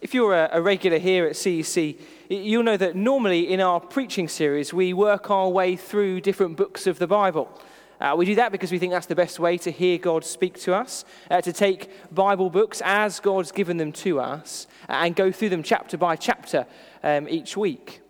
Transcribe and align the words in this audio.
If 0.00 0.14
you're 0.14 0.34
a, 0.34 0.48
a, 0.52 0.62
regular 0.62 0.98
here 0.98 1.26
at 1.26 1.32
CEC, 1.32 1.98
you'll 2.30 2.62
know 2.62 2.78
that 2.78 2.96
normally 2.96 3.52
in 3.52 3.60
our 3.60 3.78
preaching 3.80 4.28
series, 4.28 4.72
we 4.72 4.94
work 4.94 5.30
our 5.30 5.50
way 5.50 5.76
through 5.76 6.22
different 6.22 6.56
books 6.56 6.86
of 6.86 6.98
the 6.98 7.06
Bible. 7.06 7.50
Uh, 8.00 8.14
we 8.16 8.24
do 8.24 8.34
that 8.36 8.50
because 8.50 8.72
we 8.72 8.78
think 8.78 8.94
that's 8.94 9.04
the 9.04 9.14
best 9.14 9.38
way 9.38 9.58
to 9.58 9.70
hear 9.70 9.98
God 9.98 10.24
speak 10.24 10.58
to 10.60 10.74
us, 10.74 11.04
uh, 11.30 11.42
to 11.42 11.52
take 11.52 11.90
Bible 12.14 12.48
books 12.48 12.80
as 12.82 13.20
God's 13.20 13.52
given 13.52 13.76
them 13.76 13.92
to 13.92 14.20
us 14.20 14.66
and 14.88 15.14
go 15.14 15.30
through 15.30 15.50
them 15.50 15.62
chapter 15.62 15.98
by 15.98 16.16
chapter 16.16 16.66
um, 17.02 17.28
each 17.28 17.54
week. 17.54 18.00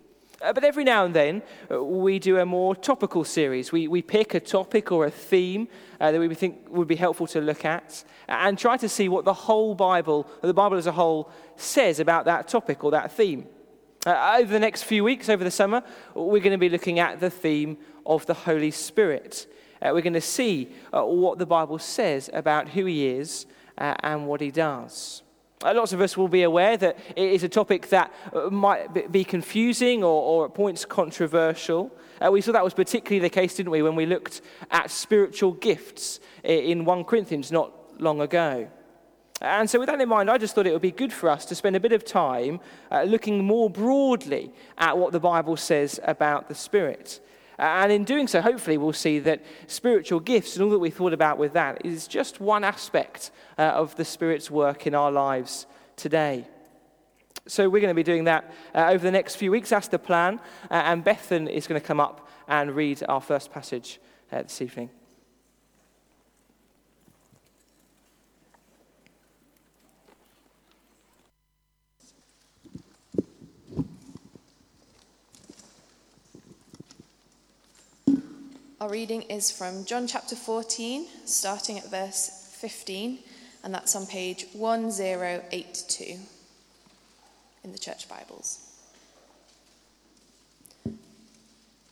Uh, 0.41 0.53
but 0.53 0.63
every 0.63 0.85
now 0.85 1.03
and 1.03 1.13
then, 1.13 1.41
uh, 1.69 1.83
we 1.83 2.19
do 2.19 2.39
a 2.39 2.45
more 2.45 2.73
topical 2.73 3.25
series. 3.25 3.73
We, 3.73 3.89
we 3.89 4.01
pick 4.01 4.33
a 4.33 4.39
topic 4.39 4.93
or 4.93 5.05
a 5.05 5.11
theme 5.11 5.67
uh, 6.01 6.11
that 6.11 6.19
we 6.19 6.33
think 6.33 6.67
would 6.69 6.87
be 6.87 6.95
helpful 6.95 7.27
to 7.27 7.39
look 7.39 7.63
at 7.63 8.03
and 8.27 8.57
try 8.57 8.75
to 8.75 8.89
see 8.89 9.07
what 9.07 9.23
the 9.23 9.33
whole 9.33 9.75
Bible, 9.75 10.27
the 10.41 10.53
Bible 10.53 10.77
as 10.77 10.87
a 10.87 10.91
whole, 10.91 11.31
says 11.55 11.99
about 11.99 12.25
that 12.25 12.47
topic 12.47 12.83
or 12.83 12.89
that 12.91 13.11
theme. 13.11 13.45
Uh, 14.05 14.37
over 14.39 14.51
the 14.51 14.59
next 14.59 14.83
few 14.83 15.03
weeks, 15.03 15.29
over 15.29 15.43
the 15.43 15.51
summer, 15.51 15.83
we're 16.15 16.41
going 16.41 16.51
to 16.51 16.57
be 16.57 16.69
looking 16.69 16.97
at 16.97 17.19
the 17.19 17.29
theme 17.29 17.77
of 18.03 18.25
the 18.25 18.33
Holy 18.33 18.71
Spirit. 18.71 19.45
Uh, 19.79 19.91
we're 19.93 20.01
going 20.01 20.13
to 20.13 20.19
see 20.19 20.69
uh, 20.91 21.03
what 21.03 21.37
the 21.37 21.45
Bible 21.45 21.77
says 21.77 22.31
about 22.33 22.69
who 22.69 22.85
He 22.85 23.07
is 23.07 23.45
and 23.77 24.27
what 24.27 24.41
He 24.41 24.49
does. 24.49 25.21
Uh, 25.63 25.73
lots 25.75 25.93
of 25.93 26.01
us 26.01 26.17
will 26.17 26.27
be 26.27 26.43
aware 26.43 26.75
that 26.75 26.97
it 27.15 27.31
is 27.31 27.43
a 27.43 27.49
topic 27.49 27.89
that 27.89 28.11
uh, 28.33 28.49
might 28.49 29.11
be 29.11 29.23
confusing 29.23 30.03
or, 30.03 30.21
or 30.23 30.45
at 30.45 30.53
points 30.53 30.85
controversial. 30.85 31.91
Uh, 32.19 32.31
we 32.31 32.41
saw 32.41 32.51
that 32.51 32.63
was 32.63 32.73
particularly 32.73 33.19
the 33.19 33.29
case, 33.29 33.55
didn't 33.55 33.71
we, 33.71 33.81
when 33.81 33.95
we 33.95 34.05
looked 34.05 34.41
at 34.71 34.89
spiritual 34.89 35.51
gifts 35.51 36.19
in 36.43 36.85
1 36.85 37.03
Corinthians 37.03 37.51
not 37.51 37.71
long 38.01 38.21
ago. 38.21 38.67
And 39.41 39.67
so, 39.69 39.79
with 39.79 39.87
that 39.87 39.99
in 39.99 40.07
mind, 40.07 40.29
I 40.29 40.37
just 40.37 40.53
thought 40.53 40.67
it 40.67 40.73
would 40.73 40.83
be 40.83 40.91
good 40.91 41.11
for 41.11 41.29
us 41.29 41.45
to 41.45 41.55
spend 41.55 41.75
a 41.75 41.79
bit 41.79 41.93
of 41.93 42.05
time 42.05 42.59
uh, 42.91 43.03
looking 43.03 43.43
more 43.43 43.71
broadly 43.71 44.51
at 44.77 44.97
what 44.97 45.13
the 45.13 45.19
Bible 45.19 45.57
says 45.57 45.99
about 46.03 46.47
the 46.47 46.53
Spirit. 46.53 47.19
And 47.61 47.91
in 47.91 48.05
doing 48.05 48.27
so, 48.27 48.41
hopefully, 48.41 48.79
we'll 48.79 48.91
see 48.91 49.19
that 49.19 49.43
spiritual 49.67 50.19
gifts 50.19 50.55
and 50.55 50.63
all 50.63 50.71
that 50.71 50.79
we 50.79 50.89
thought 50.89 51.13
about 51.13 51.37
with 51.37 51.53
that 51.53 51.85
is 51.85 52.07
just 52.07 52.39
one 52.39 52.63
aspect 52.63 53.29
uh, 53.55 53.61
of 53.61 53.95
the 53.97 54.03
Spirit's 54.03 54.49
work 54.49 54.87
in 54.87 54.95
our 54.95 55.11
lives 55.11 55.67
today. 55.95 56.47
So, 57.45 57.69
we're 57.69 57.81
going 57.81 57.91
to 57.91 57.95
be 57.95 58.01
doing 58.01 58.23
that 58.23 58.51
uh, 58.73 58.87
over 58.87 59.03
the 59.03 59.11
next 59.11 59.35
few 59.35 59.51
weeks. 59.51 59.69
That's 59.69 59.87
the 59.89 59.99
plan. 59.99 60.39
Uh, 60.71 60.73
and 60.73 61.05
Bethan 61.05 61.47
is 61.47 61.67
going 61.67 61.79
to 61.79 61.85
come 61.85 61.99
up 61.99 62.27
and 62.47 62.75
read 62.75 63.03
our 63.07 63.21
first 63.21 63.51
passage 63.51 63.99
uh, 64.31 64.41
this 64.41 64.59
evening. 64.59 64.89
Our 78.81 78.89
reading 78.89 79.21
is 79.21 79.51
from 79.51 79.85
John 79.85 80.07
chapter 80.07 80.35
14, 80.35 81.05
starting 81.25 81.77
at 81.77 81.91
verse 81.91 82.49
15, 82.53 83.19
and 83.63 83.71
that's 83.71 83.95
on 83.95 84.07
page 84.07 84.47
1082 84.53 86.17
in 87.63 87.71
the 87.71 87.77
church 87.77 88.09
Bibles. 88.09 88.57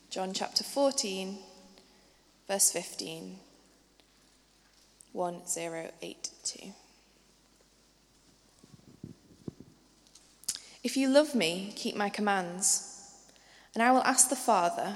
John 0.10 0.34
chapter 0.34 0.64
14, 0.64 1.38
verse 2.48 2.72
15, 2.72 3.36
1082. 5.14 6.74
If 10.84 10.98
you 10.98 11.08
love 11.08 11.36
me, 11.36 11.72
keep 11.76 11.96
my 11.96 12.10
commands, 12.10 13.14
and 13.76 13.84
I 13.84 13.92
will 13.92 14.02
ask 14.02 14.32
the 14.32 14.36
Father 14.36 14.96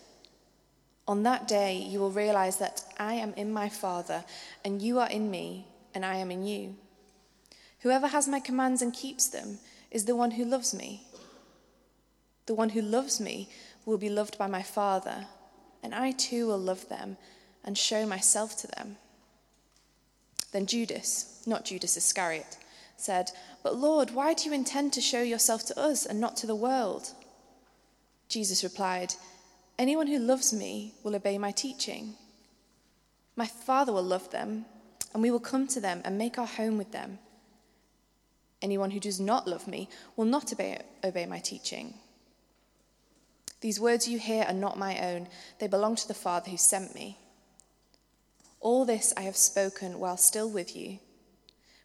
On 1.11 1.23
that 1.23 1.45
day, 1.45 1.75
you 1.75 1.99
will 1.99 2.09
realize 2.09 2.55
that 2.59 2.85
I 2.97 3.15
am 3.15 3.33
in 3.33 3.51
my 3.51 3.67
Father, 3.67 4.23
and 4.63 4.81
you 4.81 4.97
are 4.97 5.09
in 5.09 5.29
me, 5.29 5.67
and 5.93 6.05
I 6.05 6.15
am 6.15 6.31
in 6.31 6.45
you. 6.45 6.77
Whoever 7.81 8.07
has 8.07 8.29
my 8.29 8.39
commands 8.39 8.81
and 8.81 8.93
keeps 8.93 9.27
them 9.27 9.59
is 9.91 10.05
the 10.05 10.15
one 10.15 10.31
who 10.31 10.45
loves 10.45 10.73
me. 10.73 11.03
The 12.45 12.53
one 12.53 12.69
who 12.69 12.81
loves 12.81 13.19
me 13.19 13.49
will 13.85 13.97
be 13.97 14.07
loved 14.07 14.37
by 14.37 14.47
my 14.47 14.63
Father, 14.63 15.25
and 15.83 15.93
I 15.93 16.11
too 16.11 16.47
will 16.47 16.57
love 16.57 16.87
them 16.87 17.17
and 17.61 17.77
show 17.77 18.05
myself 18.05 18.55
to 18.61 18.67
them. 18.67 18.95
Then 20.53 20.65
Judas, 20.65 21.43
not 21.45 21.65
Judas 21.65 21.97
Iscariot, 21.97 22.57
said, 22.95 23.31
But 23.63 23.75
Lord, 23.75 24.11
why 24.11 24.33
do 24.33 24.47
you 24.47 24.55
intend 24.55 24.93
to 24.93 25.01
show 25.01 25.21
yourself 25.21 25.65
to 25.65 25.77
us 25.77 26.05
and 26.05 26.21
not 26.21 26.37
to 26.37 26.47
the 26.47 26.55
world? 26.55 27.09
Jesus 28.29 28.63
replied, 28.63 29.15
Anyone 29.81 30.05
who 30.05 30.19
loves 30.19 30.53
me 30.53 30.93
will 31.01 31.15
obey 31.15 31.39
my 31.39 31.49
teaching. 31.49 32.13
My 33.35 33.47
Father 33.47 33.91
will 33.91 34.03
love 34.03 34.29
them, 34.29 34.65
and 35.11 35.23
we 35.23 35.31
will 35.31 35.39
come 35.39 35.65
to 35.69 35.81
them 35.81 36.03
and 36.05 36.19
make 36.19 36.37
our 36.37 36.45
home 36.45 36.77
with 36.77 36.91
them. 36.91 37.17
Anyone 38.61 38.91
who 38.91 38.99
does 38.99 39.19
not 39.19 39.47
love 39.47 39.67
me 39.67 39.89
will 40.15 40.25
not 40.25 40.53
obey, 40.53 40.79
obey 41.03 41.25
my 41.25 41.39
teaching. 41.39 41.95
These 43.61 43.79
words 43.79 44.07
you 44.07 44.19
hear 44.19 44.43
are 44.43 44.53
not 44.53 44.77
my 44.77 44.99
own, 44.99 45.27
they 45.57 45.65
belong 45.67 45.95
to 45.95 46.07
the 46.07 46.13
Father 46.13 46.51
who 46.51 46.57
sent 46.57 46.93
me. 46.93 47.17
All 48.59 48.85
this 48.85 49.15
I 49.17 49.21
have 49.21 49.35
spoken 49.35 49.99
while 49.99 50.17
still 50.17 50.47
with 50.47 50.75
you. 50.75 50.99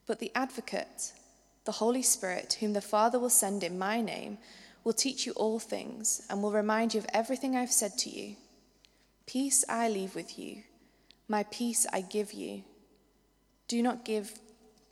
But 0.07 0.19
the 0.19 0.33
Advocate, 0.34 1.15
the 1.65 1.73
Holy 1.73 2.03
Spirit, 2.03 2.59
whom 2.61 2.75
the 2.75 2.83
Father 2.83 3.19
will 3.19 3.31
send 3.31 3.65
in 3.65 3.78
my 3.78 4.03
name, 4.03 4.37
will 4.86 4.92
teach 4.92 5.26
you 5.26 5.32
all 5.32 5.58
things 5.58 6.24
and 6.30 6.41
will 6.41 6.52
remind 6.52 6.94
you 6.94 7.00
of 7.00 7.06
everything 7.12 7.56
I've 7.56 7.72
said 7.72 7.98
to 7.98 8.08
you. 8.08 8.36
Peace 9.26 9.64
I 9.69 9.88
leave 9.88 10.14
with 10.14 10.38
you, 10.38 10.62
my 11.26 11.42
peace 11.50 11.88
I 11.92 12.02
give 12.02 12.32
you. 12.32 12.62
Do 13.66 13.82
not 13.82 14.04
give 14.04 14.38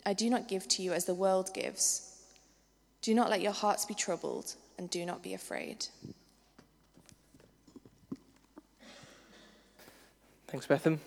I 0.04 0.12
do 0.12 0.28
not 0.28 0.48
give 0.48 0.66
to 0.68 0.82
you 0.82 0.92
as 0.92 1.04
the 1.04 1.14
world 1.14 1.54
gives. 1.54 2.12
Do 3.02 3.14
not 3.14 3.30
let 3.30 3.40
your 3.40 3.52
hearts 3.52 3.84
be 3.84 3.94
troubled 3.94 4.56
and 4.78 4.90
do 4.90 5.06
not 5.06 5.22
be 5.22 5.32
afraid. 5.32 5.86
Thanks, 10.48 10.66
Bethan. 10.66 10.98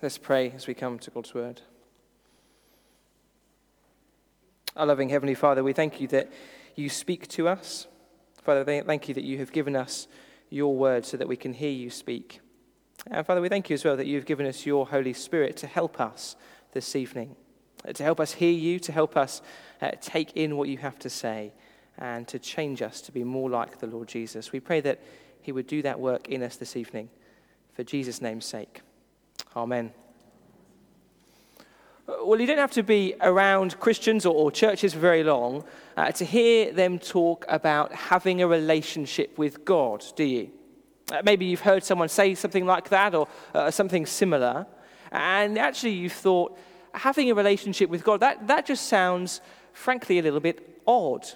Let's 0.00 0.18
pray 0.18 0.52
as 0.52 0.68
we 0.68 0.74
come 0.74 1.00
to 1.00 1.10
God's 1.10 1.34
word. 1.34 1.62
Our 4.76 4.86
loving 4.86 5.08
Heavenly 5.08 5.34
Father, 5.34 5.64
we 5.64 5.72
thank 5.72 6.00
you 6.00 6.06
that 6.08 6.32
you 6.76 6.88
speak 6.88 7.26
to 7.28 7.48
us. 7.48 7.88
Father, 8.42 8.64
thank 8.64 9.08
you 9.08 9.14
that 9.14 9.24
you 9.24 9.38
have 9.38 9.52
given 9.52 9.76
us 9.76 10.08
your 10.48 10.74
word 10.74 11.04
so 11.04 11.16
that 11.16 11.28
we 11.28 11.36
can 11.36 11.52
hear 11.52 11.70
you 11.70 11.90
speak. 11.90 12.40
And 13.06 13.24
Father, 13.24 13.40
we 13.40 13.48
thank 13.48 13.70
you 13.70 13.74
as 13.74 13.84
well 13.84 13.96
that 13.96 14.06
you've 14.06 14.26
given 14.26 14.46
us 14.46 14.66
your 14.66 14.86
Holy 14.86 15.12
Spirit 15.12 15.56
to 15.58 15.66
help 15.66 16.00
us 16.00 16.36
this 16.72 16.96
evening, 16.96 17.36
uh, 17.86 17.92
to 17.92 18.02
help 18.02 18.20
us 18.20 18.32
hear 18.32 18.52
you, 18.52 18.78
to 18.80 18.92
help 18.92 19.16
us 19.16 19.42
uh, 19.80 19.90
take 20.00 20.32
in 20.36 20.56
what 20.56 20.68
you 20.68 20.78
have 20.78 20.98
to 21.00 21.10
say, 21.10 21.52
and 21.98 22.26
to 22.28 22.38
change 22.38 22.82
us 22.82 23.00
to 23.02 23.12
be 23.12 23.24
more 23.24 23.50
like 23.50 23.78
the 23.78 23.86
Lord 23.86 24.08
Jesus. 24.08 24.52
We 24.52 24.60
pray 24.60 24.80
that 24.80 25.00
he 25.42 25.52
would 25.52 25.66
do 25.66 25.82
that 25.82 26.00
work 26.00 26.28
in 26.28 26.42
us 26.42 26.56
this 26.56 26.76
evening. 26.76 27.10
For 27.72 27.84
Jesus' 27.84 28.20
name's 28.20 28.46
sake. 28.46 28.82
Amen. 29.56 29.92
Well, 32.22 32.40
you 32.40 32.46
don't 32.46 32.58
have 32.58 32.72
to 32.72 32.82
be 32.82 33.14
around 33.20 33.78
Christians 33.78 34.26
or, 34.26 34.34
or 34.34 34.50
churches 34.50 34.94
for 34.94 34.98
very 34.98 35.22
long 35.22 35.64
uh, 35.96 36.10
to 36.12 36.24
hear 36.24 36.72
them 36.72 36.98
talk 36.98 37.44
about 37.48 37.92
having 37.92 38.42
a 38.42 38.48
relationship 38.48 39.38
with 39.38 39.64
God, 39.64 40.04
do 40.16 40.24
you? 40.24 40.50
Uh, 41.12 41.22
maybe 41.24 41.44
you've 41.44 41.60
heard 41.60 41.84
someone 41.84 42.08
say 42.08 42.34
something 42.34 42.66
like 42.66 42.88
that 42.88 43.14
or 43.14 43.28
uh, 43.54 43.70
something 43.70 44.06
similar, 44.06 44.66
and 45.12 45.56
actually 45.56 45.92
you've 45.92 46.12
thought, 46.12 46.58
having 46.94 47.30
a 47.30 47.34
relationship 47.34 47.88
with 47.88 48.02
God, 48.02 48.20
that, 48.20 48.46
that 48.48 48.66
just 48.66 48.86
sounds, 48.86 49.40
frankly, 49.72 50.18
a 50.18 50.22
little 50.22 50.40
bit 50.40 50.80
odd. 50.86 51.28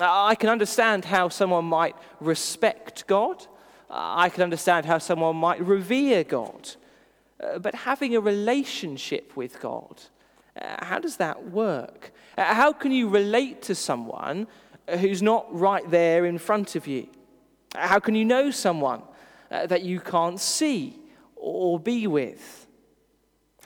I 0.00 0.36
can 0.36 0.50
understand 0.50 1.04
how 1.04 1.30
someone 1.30 1.64
might 1.64 1.96
respect 2.20 3.06
God. 3.06 3.44
I 3.90 4.28
can 4.28 4.42
understand 4.42 4.86
how 4.86 4.98
someone 4.98 5.36
might 5.36 5.60
revere 5.66 6.22
God. 6.22 6.76
Uh, 7.42 7.58
but 7.58 7.74
having 7.74 8.16
a 8.16 8.20
relationship 8.20 9.36
with 9.36 9.60
God, 9.60 10.02
uh, 10.60 10.84
how 10.84 10.98
does 10.98 11.16
that 11.18 11.50
work? 11.50 12.12
Uh, 12.38 12.54
how 12.54 12.72
can 12.72 12.92
you 12.92 13.08
relate 13.08 13.62
to 13.62 13.74
someone 13.74 14.46
who's 14.88 15.22
not 15.22 15.46
right 15.52 15.88
there 15.90 16.24
in 16.24 16.38
front 16.38 16.76
of 16.76 16.86
you? 16.86 17.08
How 17.74 17.98
can 17.98 18.14
you 18.14 18.24
know 18.24 18.50
someone 18.50 19.02
that 19.50 19.82
you 19.82 20.00
can't 20.00 20.40
see 20.40 20.98
or 21.34 21.78
be 21.78 22.06
with? 22.06 22.66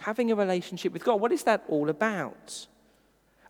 Having 0.00 0.32
a 0.32 0.34
relationship 0.34 0.92
with 0.92 1.04
God, 1.04 1.20
what 1.20 1.30
is 1.30 1.44
that 1.44 1.62
all 1.68 1.90
about? 1.90 2.66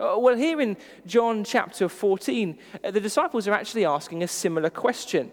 Well, 0.01 0.35
here 0.35 0.63
in 0.63 0.79
John 1.07 1.45
chapter 1.45 1.87
14, 1.87 2.59
uh, 2.83 2.91
the 2.91 3.01
disciples 3.01 3.47
are 3.47 3.53
actually 3.53 3.85
asking 3.85 4.23
a 4.23 4.29
similar 4.29 4.71
question. 4.71 5.31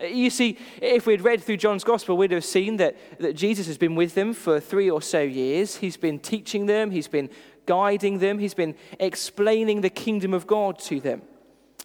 You 0.00 0.30
see, 0.30 0.58
if 0.80 1.06
we'd 1.06 1.22
read 1.22 1.42
through 1.42 1.56
John's 1.56 1.82
gospel, 1.82 2.16
we'd 2.16 2.30
have 2.30 2.44
seen 2.44 2.76
that, 2.76 2.96
that 3.18 3.34
Jesus 3.34 3.66
has 3.66 3.76
been 3.76 3.96
with 3.96 4.14
them 4.14 4.32
for 4.32 4.60
three 4.60 4.88
or 4.88 5.02
so 5.02 5.20
years. 5.20 5.76
He's 5.76 5.96
been 5.96 6.20
teaching 6.20 6.66
them, 6.66 6.92
he's 6.92 7.08
been 7.08 7.30
guiding 7.66 8.18
them, 8.18 8.38
he's 8.38 8.54
been 8.54 8.76
explaining 9.00 9.80
the 9.80 9.90
kingdom 9.90 10.32
of 10.32 10.46
God 10.46 10.78
to 10.80 11.00
them. 11.00 11.22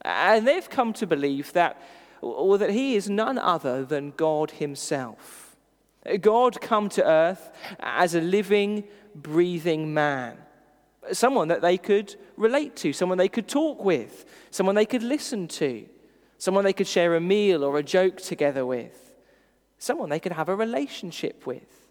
And 0.05 0.47
they've 0.47 0.69
come 0.69 0.93
to 0.93 1.07
believe 1.07 1.53
that, 1.53 1.81
or 2.21 2.57
that 2.59 2.69
he 2.69 2.95
is 2.95 3.09
none 3.09 3.39
other 3.39 3.83
than 3.83 4.11
God 4.11 4.51
himself. 4.51 5.55
God 6.21 6.61
come 6.61 6.89
to 6.89 7.03
earth 7.03 7.49
as 7.79 8.13
a 8.13 8.21
living, 8.21 8.83
breathing 9.15 9.93
man 9.93 10.37
someone 11.11 11.49
that 11.49 11.61
they 11.61 11.77
could 11.77 12.15
relate 12.37 12.75
to, 12.77 12.93
someone 12.93 13.17
they 13.17 13.27
could 13.27 13.47
talk 13.47 13.83
with, 13.83 14.25
someone 14.51 14.75
they 14.75 14.85
could 14.85 15.03
listen 15.03 15.47
to, 15.47 15.85
someone 16.43 16.65
they 16.65 16.73
could 16.73 16.87
share 16.87 17.15
a 17.15 17.21
meal 17.21 17.63
or 17.63 17.77
a 17.77 17.83
joke 17.83 18.17
together 18.17 18.65
with, 18.65 19.13
someone 19.77 20.09
they 20.09 20.19
could 20.19 20.33
have 20.33 20.49
a 20.49 20.55
relationship 20.55 21.47
with. 21.47 21.87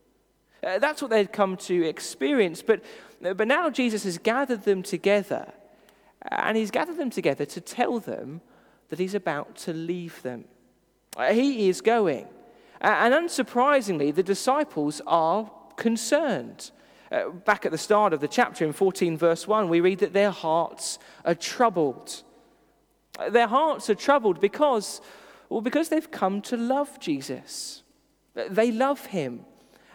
Uh, 0.62 0.78
that's 0.78 1.00
what 1.00 1.10
they'd 1.10 1.32
come 1.32 1.56
to 1.56 1.88
experience. 1.88 2.60
But, 2.60 2.84
but 3.22 3.48
now 3.48 3.70
Jesus 3.70 4.04
has 4.04 4.18
gathered 4.18 4.64
them 4.64 4.82
together, 4.82 5.50
and 6.30 6.58
he's 6.58 6.70
gathered 6.70 6.98
them 6.98 7.08
together 7.08 7.46
to 7.46 7.62
tell 7.62 7.98
them 7.98 8.42
that 8.90 8.98
he's 8.98 9.14
about 9.14 9.56
to 9.56 9.72
leave 9.72 10.20
them. 10.20 10.44
Uh, 11.16 11.32
he 11.32 11.70
is 11.70 11.80
going. 11.80 12.26
And 12.82 13.14
unsurprisingly, 13.14 14.14
the 14.14 14.22
disciples 14.22 15.00
are 15.06 15.50
concerned. 15.76 16.72
Uh, 17.10 17.30
back 17.30 17.64
at 17.64 17.72
the 17.72 17.78
start 17.78 18.12
of 18.12 18.20
the 18.20 18.28
chapter 18.28 18.66
in 18.66 18.74
14, 18.74 19.16
verse 19.16 19.48
1, 19.48 19.70
we 19.70 19.80
read 19.80 20.00
that 20.00 20.12
their 20.12 20.30
hearts 20.30 20.98
are 21.24 21.34
troubled. 21.34 22.22
Uh, 23.18 23.30
their 23.30 23.46
hearts 23.46 23.90
are 23.90 23.94
troubled 23.94 24.40
because, 24.40 25.00
well, 25.48 25.60
because 25.60 25.88
they've 25.88 26.10
come 26.10 26.40
to 26.42 26.56
love 26.56 26.98
Jesus. 26.98 27.82
Uh, 28.36 28.44
they 28.48 28.70
love 28.70 29.06
him. 29.06 29.44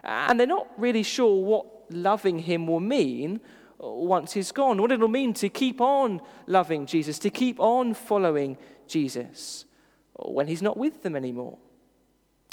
And 0.04 0.40
they're 0.40 0.48
not 0.48 0.68
really 0.78 1.04
sure 1.04 1.44
what 1.44 1.66
loving 1.92 2.40
him 2.40 2.68
will 2.68 2.80
mean 2.80 3.42
once 3.80 4.34
he's 4.34 4.52
gone, 4.52 4.82
what 4.82 4.92
it'll 4.92 5.08
mean 5.08 5.34
to 5.36 5.50
keep 5.50 5.82
on 5.82 6.22
loving 6.48 6.86
Jesus, 6.86 7.20
to 7.20 7.30
keep 7.30 7.60
on 7.60 7.94
following 7.94 8.58
Jesus 8.88 9.66
when 10.16 10.48
he's 10.48 10.62
not 10.62 10.78
with 10.78 11.04
them 11.04 11.16
anymore. 11.16 11.58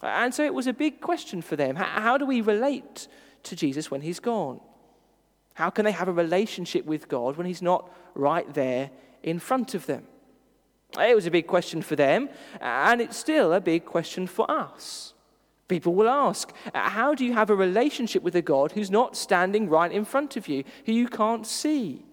And 0.02 0.34
so 0.34 0.44
it 0.44 0.52
was 0.52 0.66
a 0.66 0.72
big 0.72 1.00
question 1.00 1.40
for 1.40 1.56
them. 1.56 1.76
How 1.76 2.19
do 2.19 2.26
we 2.26 2.40
relate 2.40 3.08
to 3.44 3.56
Jesus 3.56 3.90
when 3.90 4.02
he's 4.02 4.20
gone? 4.20 4.61
How 5.55 5.70
can 5.70 5.84
they 5.84 5.93
have 5.93 6.08
a 6.08 6.12
relationship 6.12 6.84
with 6.84 7.08
God 7.08 7.37
when 7.37 7.46
he's 7.46 7.62
not 7.62 7.90
right 8.14 8.52
there 8.52 8.90
in 9.22 9.38
front 9.38 9.75
of 9.75 9.87
them? 9.87 10.05
It 10.99 11.14
was 11.14 11.26
a 11.26 11.31
big 11.31 11.46
question 11.46 11.82
for 11.82 11.96
them, 11.96 12.29
and 12.61 13.00
it's 13.00 13.17
still 13.17 13.52
a 13.52 13.61
big 13.61 13.85
question 13.85 14.26
for 14.26 14.49
us. 14.50 15.14
People 15.67 15.94
will 15.94 16.08
ask, 16.08 16.52
How 16.75 17.14
do 17.14 17.25
you 17.25 17.32
have 17.32 17.50
a 17.50 17.55
relationship 17.55 18.23
with 18.23 18.37
a 18.37 18.43
God 18.43 18.73
who's 18.73 18.91
not 18.91 19.17
standing 19.17 19.69
right 19.69 19.91
in 19.91 20.05
front 20.05 20.37
of 20.37 20.46
you, 20.46 20.64
who 20.87 20.93
you 20.93 21.08
can't 21.08 21.46
see? 21.46 22.05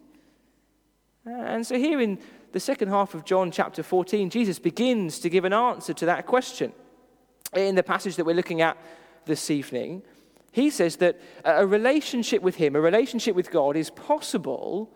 And 1.25 1.66
so, 1.66 1.78
here 1.78 2.01
in 2.01 2.19
the 2.54 2.60
second 2.60 2.89
half 2.89 3.13
of 3.13 3.25
John 3.25 3.51
chapter 3.51 3.83
14, 3.83 4.30
Jesus 4.30 4.57
begins 4.57 5.19
to 5.19 5.30
give 5.30 5.45
an 5.45 5.54
answer 5.54 5.94
to 5.94 6.06
that 6.06 6.25
question. 6.25 6.74
In 7.56 7.75
the 7.75 7.84
passage 7.84 8.16
that 8.16 8.25
we're 8.25 8.36
looking 8.36 8.62
at 8.62 8.77
this 9.25 9.51
evening, 9.51 10.01
he 10.51 10.69
says 10.69 10.98
that 10.98 11.19
a 11.45 11.66
relationship 11.66 12.42
with 12.42 12.56
Him, 12.56 12.75
a 12.75 12.81
relationship 12.81 13.36
with 13.36 13.51
God, 13.51 13.75
is 13.75 13.89
possible 13.89 14.92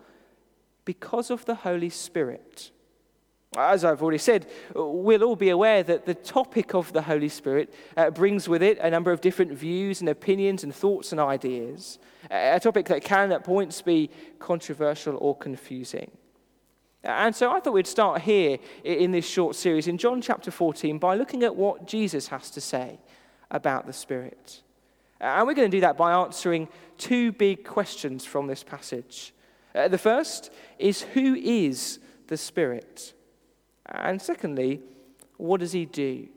because 0.84 1.30
of 1.30 1.44
the 1.44 1.54
Holy 1.54 1.90
Spirit. 1.90 2.70
As 3.56 3.84
I've 3.84 4.02
already 4.02 4.18
said, 4.18 4.46
we'll 4.74 5.22
all 5.22 5.36
be 5.36 5.50
aware 5.50 5.82
that 5.82 6.04
the 6.04 6.14
topic 6.14 6.74
of 6.74 6.92
the 6.92 7.02
Holy 7.02 7.28
Spirit 7.28 7.72
uh, 7.96 8.10
brings 8.10 8.48
with 8.48 8.62
it 8.62 8.78
a 8.78 8.90
number 8.90 9.12
of 9.12 9.20
different 9.20 9.52
views 9.52 10.00
and 10.00 10.08
opinions 10.08 10.64
and 10.64 10.74
thoughts 10.74 11.12
and 11.12 11.20
ideas, 11.20 11.98
a 12.30 12.60
topic 12.60 12.86
that 12.86 13.02
can 13.02 13.32
at 13.32 13.44
points 13.44 13.80
be 13.80 14.10
controversial 14.38 15.16
or 15.20 15.36
confusing. 15.36 16.10
And 17.02 17.34
so 17.34 17.52
I 17.52 17.60
thought 17.60 17.72
we'd 17.72 17.86
start 17.86 18.22
here 18.22 18.58
in 18.82 19.12
this 19.12 19.26
short 19.26 19.54
series 19.54 19.86
in 19.86 19.96
John 19.96 20.20
chapter 20.20 20.50
14 20.50 20.98
by 20.98 21.14
looking 21.14 21.44
at 21.44 21.54
what 21.54 21.86
Jesus 21.86 22.28
has 22.28 22.50
to 22.50 22.60
say 22.60 22.98
about 23.50 23.86
the 23.86 23.92
Spirit. 23.92 24.62
And 25.20 25.46
we're 25.46 25.54
going 25.54 25.70
to 25.70 25.76
do 25.76 25.82
that 25.82 25.96
by 25.96 26.12
answering 26.12 26.68
two 26.98 27.32
big 27.32 27.64
questions 27.64 28.24
from 28.24 28.48
this 28.48 28.62
passage. 28.62 29.32
Uh, 29.74 29.88
the 29.88 29.98
first 29.98 30.50
is 30.78 31.02
who 31.02 31.34
is 31.36 32.00
the 32.26 32.36
Spirit? 32.36 33.14
And 33.88 34.20
secondly, 34.20 34.80
what 35.36 35.60
does 35.60 35.72
he 35.72 35.86
do? 35.86 36.28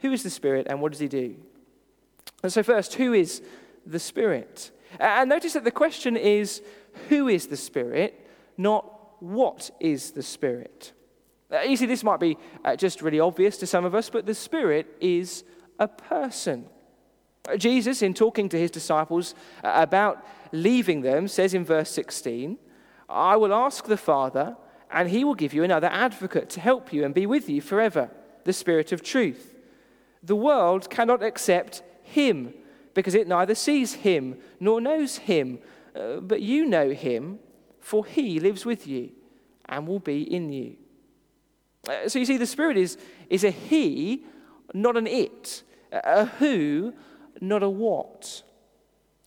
Who 0.00 0.12
is 0.12 0.22
the 0.22 0.30
Spirit 0.30 0.66
and 0.68 0.80
what 0.80 0.92
does 0.92 1.00
he 1.00 1.08
do? 1.08 1.36
And 2.42 2.52
so, 2.52 2.62
first, 2.62 2.94
who 2.94 3.12
is 3.12 3.42
the 3.86 3.98
Spirit? 3.98 4.70
And 5.00 5.28
notice 5.28 5.54
that 5.54 5.64
the 5.64 5.70
question 5.70 6.16
is 6.16 6.62
who 7.08 7.28
is 7.28 7.46
the 7.46 7.56
Spirit, 7.56 8.26
not 8.56 9.22
what 9.22 9.70
is 9.80 10.12
the 10.12 10.22
Spirit. 10.22 10.92
Uh, 11.50 11.60
you 11.60 11.76
see, 11.76 11.86
this 11.86 12.04
might 12.04 12.20
be 12.20 12.36
uh, 12.64 12.76
just 12.76 13.02
really 13.02 13.20
obvious 13.20 13.56
to 13.58 13.66
some 13.66 13.84
of 13.84 13.94
us, 13.94 14.10
but 14.10 14.26
the 14.26 14.34
Spirit 14.34 14.86
is 15.00 15.44
a 15.78 15.88
person. 15.88 16.66
Jesus, 17.58 18.02
in 18.02 18.14
talking 18.14 18.48
to 18.48 18.58
his 18.58 18.70
disciples 18.70 19.34
uh, 19.62 19.72
about 19.74 20.24
leaving 20.52 21.02
them, 21.02 21.28
says 21.28 21.52
in 21.54 21.64
verse 21.64 21.90
16, 21.90 22.58
I 23.08 23.36
will 23.36 23.52
ask 23.52 23.84
the 23.84 23.96
Father, 23.96 24.56
and 24.94 25.10
he 25.10 25.24
will 25.24 25.34
give 25.34 25.52
you 25.52 25.64
another 25.64 25.88
advocate 25.88 26.48
to 26.48 26.60
help 26.60 26.92
you 26.92 27.04
and 27.04 27.12
be 27.12 27.26
with 27.26 27.48
you 27.48 27.60
forever, 27.60 28.08
the 28.44 28.52
Spirit 28.52 28.92
of 28.92 29.02
truth. 29.02 29.52
The 30.22 30.36
world 30.36 30.88
cannot 30.88 31.20
accept 31.20 31.82
him 32.04 32.54
because 32.94 33.16
it 33.16 33.26
neither 33.26 33.56
sees 33.56 33.94
him 33.94 34.36
nor 34.60 34.80
knows 34.80 35.16
him, 35.16 35.58
uh, 35.96 36.20
but 36.20 36.42
you 36.42 36.64
know 36.64 36.90
him, 36.90 37.40
for 37.80 38.06
he 38.06 38.38
lives 38.38 38.64
with 38.64 38.86
you 38.86 39.10
and 39.68 39.88
will 39.88 39.98
be 39.98 40.22
in 40.22 40.52
you. 40.52 40.76
Uh, 41.88 42.08
so 42.08 42.20
you 42.20 42.24
see, 42.24 42.36
the 42.36 42.46
Spirit 42.46 42.76
is, 42.76 42.96
is 43.28 43.42
a 43.42 43.50
he, 43.50 44.24
not 44.74 44.96
an 44.96 45.08
it, 45.08 45.64
a 45.90 46.26
who, 46.26 46.94
not 47.40 47.64
a 47.64 47.68
what. 47.68 48.44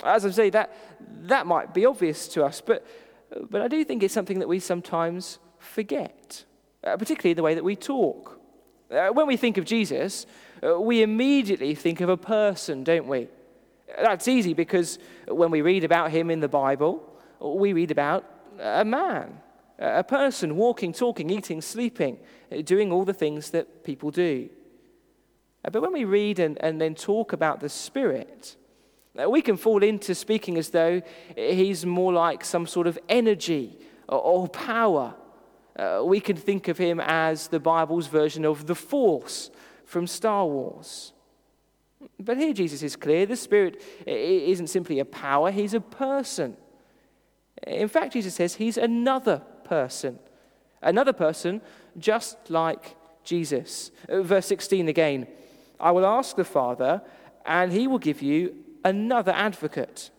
As 0.02 0.26
I 0.26 0.32
say, 0.32 0.50
that, 0.52 0.74
that 1.24 1.46
might 1.46 1.74
be 1.74 1.86
obvious 1.86 2.30
to 2.30 2.46
us, 2.46 2.62
but, 2.62 2.88
but 3.50 3.62
I 3.62 3.68
do 3.68 3.84
think 3.84 4.02
it's 4.02 4.14
something 4.14 4.40
that 4.40 4.48
we 4.48 4.62
sometimes 4.62 5.40
forget, 5.68 6.46
uh, 6.84 6.98
particularly 6.98 7.34
the 7.34 7.44
way 7.44 7.56
that 7.56 7.64
we 7.64 7.76
talk. 7.76 8.40
Uh, 8.90 9.10
when 9.10 9.28
we 9.28 9.38
think 9.38 9.58
of 9.58 9.66
Jesus, 9.66 10.26
uh, 10.64 10.80
we 10.80 11.02
immediately 11.02 11.76
think 11.76 12.02
of 12.02 12.10
a 12.10 12.18
person, 12.18 12.84
don't 12.84 13.08
we? 13.08 13.28
That's 14.02 14.28
easy 14.28 14.54
because 14.54 15.00
when 15.28 15.52
we 15.52 15.62
read 15.62 15.84
about 15.84 16.12
him 16.12 16.30
in 16.30 16.40
the 16.40 16.48
Bible, 16.48 17.04
we 17.40 17.74
read 17.74 17.92
about 17.92 18.26
a 18.60 18.86
man, 18.86 19.40
a 19.80 20.04
person 20.04 20.56
walking, 20.56 20.94
talking, 20.94 21.30
eating, 21.30 21.62
sleeping, 21.62 22.18
doing 22.64 22.92
all 22.92 23.06
the 23.06 23.14
things 23.14 23.52
that 23.52 23.84
people 23.84 24.12
do. 24.12 24.50
But 25.64 25.82
when 25.82 25.94
we 25.94 26.06
read 26.06 26.40
and, 26.40 26.58
and 26.62 26.80
then 26.80 26.96
talk 26.96 27.34
about 27.34 27.60
the 27.60 27.70
Spirit, 27.70 28.56
we 29.28 29.42
can 29.42 29.58
fall 29.58 29.84
into 29.84 30.14
speaking 30.14 30.58
as 30.58 30.70
though 30.70 31.02
he's 31.36 31.86
more 31.86 32.14
like 32.14 32.46
some 32.46 32.68
sort 32.68 32.88
of 32.88 33.00
energy 33.10 33.80
or 34.08 34.48
power. 34.48 35.16
Uh, 35.78 36.02
we 36.04 36.20
can 36.20 36.36
think 36.36 36.68
of 36.68 36.78
him 36.78 37.00
as 37.00 37.48
the 37.50 37.60
Bible's 37.60 38.08
version 38.08 38.46
of 38.46 38.66
the 38.66 38.76
Force 38.76 39.52
from 39.86 40.08
Star 40.08 40.46
Wars. 40.46 41.14
But 42.20 42.38
here 42.38 42.54
Jesus 42.54 42.82
is 42.82 42.96
clear 42.96 43.26
the 43.26 43.36
Spirit 43.36 43.82
isn't 44.06 44.68
simply 44.68 45.00
a 45.00 45.06
power, 45.06 45.52
he's 45.52 45.74
a 45.74 45.82
person. 45.82 46.58
In 47.66 47.88
fact, 47.88 48.14
Jesus 48.14 48.36
says 48.36 48.56
he's 48.56 48.78
another 48.78 49.42
person. 49.64 50.20
Another 50.82 51.14
person 51.14 51.62
just 51.98 52.38
like 52.50 52.96
Jesus. 53.24 53.92
Uh, 54.08 54.22
verse 54.22 54.46
16 54.46 54.88
again. 54.88 55.28
I 55.80 55.92
will 55.92 56.06
ask 56.06 56.36
the 56.36 56.44
Father, 56.44 57.02
and 57.46 57.72
he 57.72 57.88
will 57.88 58.00
give 58.00 58.22
you 58.22 58.56
another 58.84 59.32
advocate. 59.32 60.10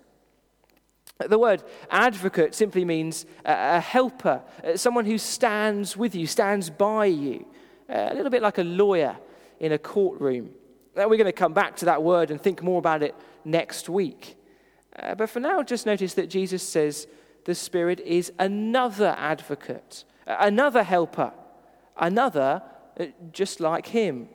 The 1.26 1.38
word 1.38 1.64
advocate 1.90 2.54
simply 2.54 2.84
means 2.84 3.26
a 3.44 3.80
helper, 3.80 4.40
uh, 4.62 4.76
someone 4.76 5.04
who 5.04 5.18
stands 5.18 5.96
with 5.96 6.14
you, 6.14 6.28
stands 6.28 6.70
by 6.70 7.06
you, 7.06 7.44
a 7.88 8.14
little 8.14 8.30
bit 8.30 8.40
like 8.40 8.58
a 8.58 8.64
lawyer 8.64 9.16
in 9.58 9.72
a 9.72 9.78
courtroom. 9.78 10.50
We're 10.94 11.08
going 11.08 11.25
to 11.25 11.32
come 11.32 11.52
back 11.52 11.76
to 11.76 11.87
that 11.87 12.02
word 12.02 12.30
and 12.30 12.40
think 12.40 12.62
more 12.62 12.78
about 12.78 13.02
it 13.02 13.14
next 13.44 13.88
week. 13.88 14.37
Uh, 14.98 15.14
but 15.14 15.30
for 15.30 15.40
now, 15.40 15.62
just 15.62 15.87
notice 15.87 16.14
that 16.14 16.28
Jesus 16.28 16.62
says 16.62 17.06
the 17.44 17.54
Spirit 17.54 18.00
is 18.00 18.32
another 18.38 19.14
advocate, 19.18 20.04
another 20.26 20.82
helper, 20.82 21.32
another 21.96 22.62
uh, 22.98 23.06
just 23.32 23.60
like 23.60 23.87
him. 23.87 24.28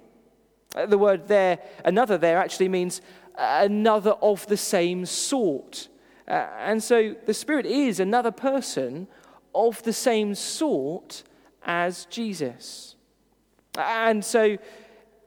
Uh, 0.76 0.86
the 0.86 0.98
word 0.98 1.28
there, 1.28 1.60
another 1.84 2.18
there, 2.18 2.38
actually 2.38 2.70
means 2.70 3.02
another 3.38 4.12
of 4.22 4.48
the 4.48 4.58
same 4.58 5.06
sort. 5.06 5.90
Uh, 6.28 6.48
and 6.60 6.82
so 6.82 7.16
the 7.26 7.34
Spirit 7.34 7.66
is 7.66 8.00
another 8.00 8.32
person 8.32 9.08
of 9.54 9.82
the 9.84 9.94
same 9.94 10.36
sort 10.36 11.24
as 11.66 12.06
Jesus. 12.06 12.96
And 13.78 14.24
so, 14.24 14.58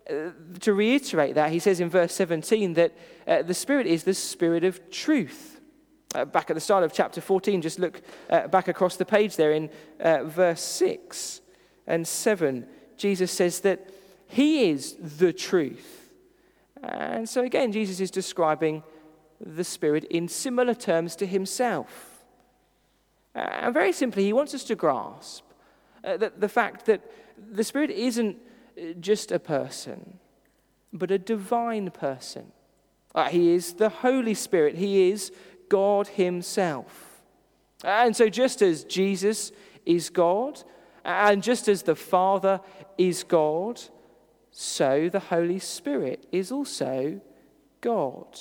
uh, 0.08 0.30
to 0.60 0.72
reiterate 0.72 1.34
that, 1.34 1.50
he 1.50 1.58
says 1.58 1.80
in 1.80 1.90
verse 1.90 2.14
17 2.14 2.74
that 2.74 2.92
uh, 3.26 3.42
the 3.42 3.54
Spirit 3.54 3.86
is 3.86 4.04
the 4.04 4.14
Spirit 4.14 4.64
of 4.64 4.90
truth. 4.90 5.60
Uh, 6.14 6.24
back 6.24 6.48
at 6.48 6.54
the 6.54 6.60
start 6.60 6.84
of 6.84 6.92
chapter 6.92 7.20
14, 7.20 7.60
just 7.60 7.78
look 7.78 8.00
uh, 8.30 8.46
back 8.48 8.68
across 8.68 8.96
the 8.96 9.04
page 9.04 9.36
there 9.36 9.52
in 9.52 9.68
uh, 10.00 10.24
verse 10.24 10.62
6 10.62 11.40
and 11.86 12.06
7. 12.06 12.66
Jesus 12.96 13.32
says 13.32 13.60
that 13.60 13.90
he 14.28 14.70
is 14.70 14.96
the 15.18 15.32
truth. 15.32 16.10
And 16.82 17.28
so, 17.28 17.42
again, 17.42 17.72
Jesus 17.72 18.00
is 18.00 18.10
describing 18.10 18.82
the 19.40 19.64
Spirit 19.64 20.04
in 20.04 20.28
similar 20.28 20.74
terms 20.74 21.16
to 21.16 21.26
himself. 21.26 22.24
And 23.34 23.74
very 23.74 23.92
simply, 23.92 24.24
he 24.24 24.32
wants 24.32 24.54
us 24.54 24.64
to 24.64 24.74
grasp 24.74 25.44
uh, 26.02 26.16
that 26.16 26.40
the 26.40 26.48
fact 26.48 26.86
that 26.86 27.02
the 27.52 27.64
Spirit 27.64 27.90
isn't 27.90 28.38
uh, 28.78 28.92
just 28.98 29.30
a 29.30 29.38
person, 29.38 30.18
but 30.92 31.10
a 31.10 31.18
divine 31.18 31.90
person. 31.90 32.52
Uh, 33.14 33.28
he 33.28 33.52
is 33.52 33.74
the 33.74 33.88
Holy 33.88 34.34
Spirit, 34.34 34.76
He 34.76 35.10
is 35.10 35.32
God 35.68 36.08
Himself. 36.08 37.22
And 37.84 38.14
so, 38.14 38.28
just 38.28 38.62
as 38.62 38.84
Jesus 38.84 39.52
is 39.84 40.10
God, 40.10 40.62
and 41.04 41.42
just 41.42 41.68
as 41.68 41.82
the 41.82 41.94
Father 41.94 42.60
is 42.98 43.22
God, 43.22 43.80
so 44.50 45.08
the 45.10 45.20
Holy 45.20 45.58
Spirit 45.58 46.26
is 46.32 46.50
also 46.50 47.20
God. 47.80 48.38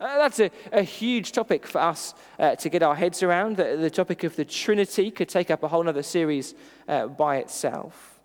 Uh, 0.00 0.18
that's 0.18 0.38
a, 0.38 0.50
a, 0.70 0.82
huge 0.82 1.32
topic 1.32 1.66
for 1.66 1.80
us 1.80 2.14
uh, 2.38 2.54
to 2.54 2.68
get 2.68 2.84
our 2.84 2.94
heads 2.94 3.22
around. 3.24 3.56
The, 3.56 3.76
the, 3.76 3.90
topic 3.90 4.22
of 4.22 4.36
the 4.36 4.44
Trinity 4.44 5.10
could 5.10 5.28
take 5.28 5.50
up 5.50 5.64
a 5.64 5.68
whole 5.68 5.88
other 5.88 6.04
series 6.04 6.54
uh, 6.86 7.08
by 7.08 7.38
itself. 7.38 8.20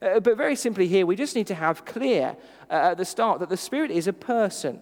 Uh, 0.00 0.18
but 0.20 0.38
very 0.38 0.56
simply, 0.56 0.88
here, 0.88 1.04
we 1.04 1.16
just 1.16 1.36
need 1.36 1.46
to 1.48 1.54
have 1.54 1.84
clear 1.84 2.36
uh, 2.70 2.90
at 2.92 2.96
the 2.96 3.04
start 3.04 3.38
that 3.40 3.50
the 3.50 3.56
Spirit 3.56 3.90
is 3.90 4.06
a 4.06 4.14
person, 4.14 4.80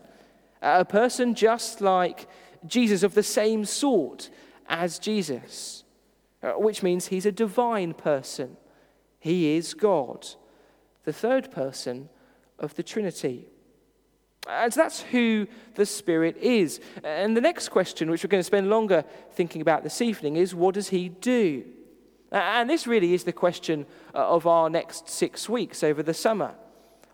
a 0.63 0.85
person 0.85 1.35
just 1.35 1.81
like 1.81 2.29
Jesus, 2.67 3.03
of 3.03 3.15
the 3.15 3.23
same 3.25 3.65
sort 3.65 4.31
as 4.69 5.01
Jesus, 5.01 5.83
uh, 6.45 6.53
which 6.53 6.85
means 6.85 7.09
he's 7.09 7.27
a 7.27 7.33
divine 7.33 7.95
person. 7.95 8.57
He 9.19 9.57
is 9.57 9.75
God, 9.75 10.25
the 11.03 11.13
third 11.13 11.51
person 11.51 12.09
of 12.61 12.77
the 12.77 12.85
Trinity. 12.85 13.49
And 14.49 14.73
so 14.73 14.81
that's 14.81 15.03
who 15.03 15.47
the 15.75 15.85
Spirit 15.85 16.39
is. 16.39 16.81
And 17.05 17.37
the 17.37 17.41
next 17.41 17.69
question, 17.69 18.11
which 18.11 18.25
we're 18.25 18.29
going 18.29 18.41
to 18.41 18.45
spend 18.45 18.71
longer 18.71 19.05
thinking 19.33 19.61
about 19.61 19.83
this 19.83 20.01
evening, 20.01 20.37
is 20.37 20.55
what 20.55 20.75
does 20.75 20.89
He 20.89 21.11
do? 21.11 21.65
And 22.33 22.69
this 22.69 22.87
really 22.87 23.15
is 23.15 23.25
the 23.25 23.33
question 23.33 23.87
uh, 24.15 24.19
of 24.19 24.47
our 24.47 24.71
next 24.71 25.09
six 25.09 25.49
weeks 25.49 25.83
over 25.83 26.03
the 26.03 26.15
summer. 26.15 26.55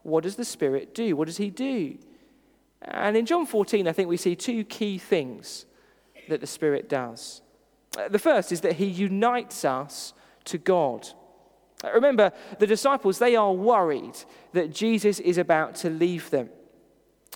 What 0.02 0.22
does 0.22 0.36
the 0.36 0.44
Spirit 0.44 0.94
do? 0.94 1.16
What 1.16 1.26
does 1.26 1.38
He 1.38 1.50
do? 1.50 1.98
And 2.82 3.16
in 3.16 3.26
John 3.26 3.46
14, 3.46 3.88
I 3.88 3.92
think 3.92 4.08
we 4.08 4.16
see 4.16 4.36
two 4.36 4.64
key 4.64 4.98
things 4.98 5.66
that 6.28 6.40
the 6.40 6.46
Spirit 6.46 6.88
does. 6.88 7.42
Uh, 7.96 8.08
the 8.08 8.18
first 8.18 8.52
is 8.52 8.60
that 8.60 8.74
He 8.74 8.86
unites 8.86 9.64
us 9.64 10.12
to 10.44 10.58
God. 10.58 11.08
Uh, 11.82 11.90
remember, 11.92 12.32
the 12.58 12.66
disciples, 12.66 13.18
they 13.18 13.34
are 13.34 13.52
worried 13.52 14.16
that 14.52 14.72
Jesus 14.72 15.18
is 15.18 15.38
about 15.38 15.74
to 15.76 15.90
leave 15.90 16.30
them. 16.30 16.50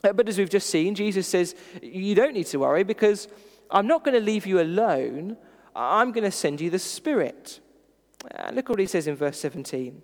But 0.02 0.28
as 0.28 0.38
we've 0.38 0.50
just 0.50 0.70
seen, 0.70 0.94
Jesus 0.94 1.26
says, 1.26 1.54
You 1.82 2.14
don't 2.14 2.34
need 2.34 2.46
to 2.46 2.58
worry 2.58 2.84
because 2.84 3.28
I'm 3.70 3.86
not 3.86 4.04
going 4.04 4.14
to 4.14 4.24
leave 4.24 4.46
you 4.46 4.60
alone. 4.60 5.36
I'm 5.74 6.12
going 6.12 6.24
to 6.24 6.30
send 6.30 6.60
you 6.60 6.70
the 6.70 6.78
Spirit. 6.78 7.60
And 8.30 8.56
look 8.56 8.68
what 8.68 8.78
he 8.78 8.86
says 8.86 9.06
in 9.06 9.16
verse 9.16 9.38
17. 9.40 10.02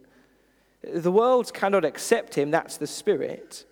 The 0.93 1.13
world 1.13 1.53
cannot 1.55 1.85
accept 1.85 2.35
him, 2.35 2.51
that's 2.51 2.77
the 2.77 2.87
Spirit, 2.87 3.65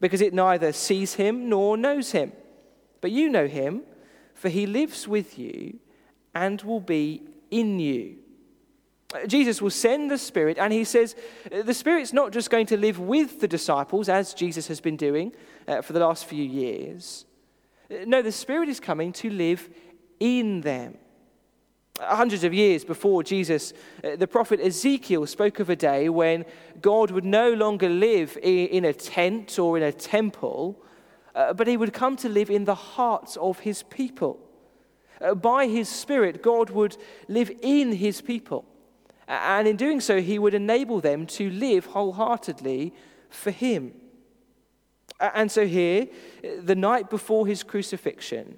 because 0.00 0.20
it 0.20 0.32
neither 0.32 0.72
sees 0.72 1.14
him 1.14 1.48
nor 1.48 1.76
knows 1.76 2.12
him. 2.12 2.32
But 3.00 3.10
you 3.10 3.28
know 3.28 3.46
him, 3.46 3.82
for 4.34 4.48
he 4.48 4.66
lives 4.66 5.06
with 5.06 5.38
you 5.38 5.78
and 6.34 6.60
will 6.62 6.80
be 6.80 7.22
in 7.50 7.78
you. 7.78 8.16
Jesus 9.26 9.62
will 9.62 9.70
send 9.70 10.10
the 10.10 10.18
Spirit, 10.18 10.58
and 10.58 10.72
he 10.72 10.84
says 10.84 11.14
the 11.50 11.74
Spirit's 11.74 12.12
not 12.12 12.32
just 12.32 12.50
going 12.50 12.66
to 12.66 12.76
live 12.76 12.98
with 12.98 13.40
the 13.40 13.48
disciples, 13.48 14.08
as 14.08 14.34
Jesus 14.34 14.66
has 14.68 14.80
been 14.80 14.96
doing 14.96 15.32
uh, 15.68 15.82
for 15.82 15.92
the 15.92 16.00
last 16.00 16.24
few 16.24 16.42
years. 16.42 17.24
No, 18.06 18.22
the 18.22 18.32
Spirit 18.32 18.68
is 18.68 18.80
coming 18.80 19.12
to 19.14 19.30
live 19.30 19.68
in 20.18 20.62
them. 20.62 20.98
Hundreds 22.00 22.42
of 22.42 22.52
years 22.52 22.84
before 22.84 23.22
Jesus, 23.22 23.72
uh, 24.02 24.16
the 24.16 24.26
prophet 24.26 24.58
Ezekiel 24.58 25.26
spoke 25.26 25.60
of 25.60 25.70
a 25.70 25.76
day 25.76 26.08
when 26.08 26.44
God 26.80 27.12
would 27.12 27.24
no 27.24 27.52
longer 27.52 27.88
live 27.88 28.36
in 28.42 28.84
a 28.84 28.92
tent 28.92 29.58
or 29.60 29.76
in 29.76 29.84
a 29.84 29.92
temple, 29.92 30.82
uh, 31.36 31.52
but 31.52 31.68
he 31.68 31.76
would 31.76 31.92
come 31.92 32.16
to 32.16 32.28
live 32.28 32.50
in 32.50 32.64
the 32.64 32.74
hearts 32.74 33.36
of 33.36 33.60
his 33.60 33.84
people. 33.84 34.40
By 35.36 35.68
his 35.68 35.88
Spirit, 35.88 36.42
God 36.42 36.70
would 36.70 36.96
live 37.28 37.50
in 37.62 37.92
his 37.92 38.20
people. 38.20 38.64
And 39.26 39.66
in 39.66 39.76
doing 39.76 40.00
so, 40.00 40.20
he 40.20 40.38
would 40.38 40.54
enable 40.54 41.00
them 41.00 41.26
to 41.26 41.50
live 41.50 41.86
wholeheartedly 41.86 42.92
for 43.28 43.50
him. 43.50 43.94
And 45.20 45.50
so, 45.50 45.66
here, 45.66 46.08
the 46.60 46.74
night 46.74 47.08
before 47.08 47.46
his 47.46 47.62
crucifixion, 47.62 48.56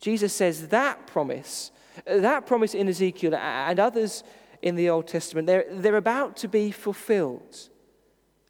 Jesus 0.00 0.32
says 0.32 0.68
that 0.68 1.06
promise, 1.06 1.70
that 2.06 2.46
promise 2.46 2.74
in 2.74 2.88
Ezekiel 2.88 3.34
and 3.34 3.78
others 3.78 4.24
in 4.62 4.74
the 4.74 4.88
Old 4.88 5.06
Testament, 5.06 5.46
they're, 5.46 5.66
they're 5.70 5.96
about 5.96 6.36
to 6.38 6.48
be 6.48 6.70
fulfilled. 6.70 7.68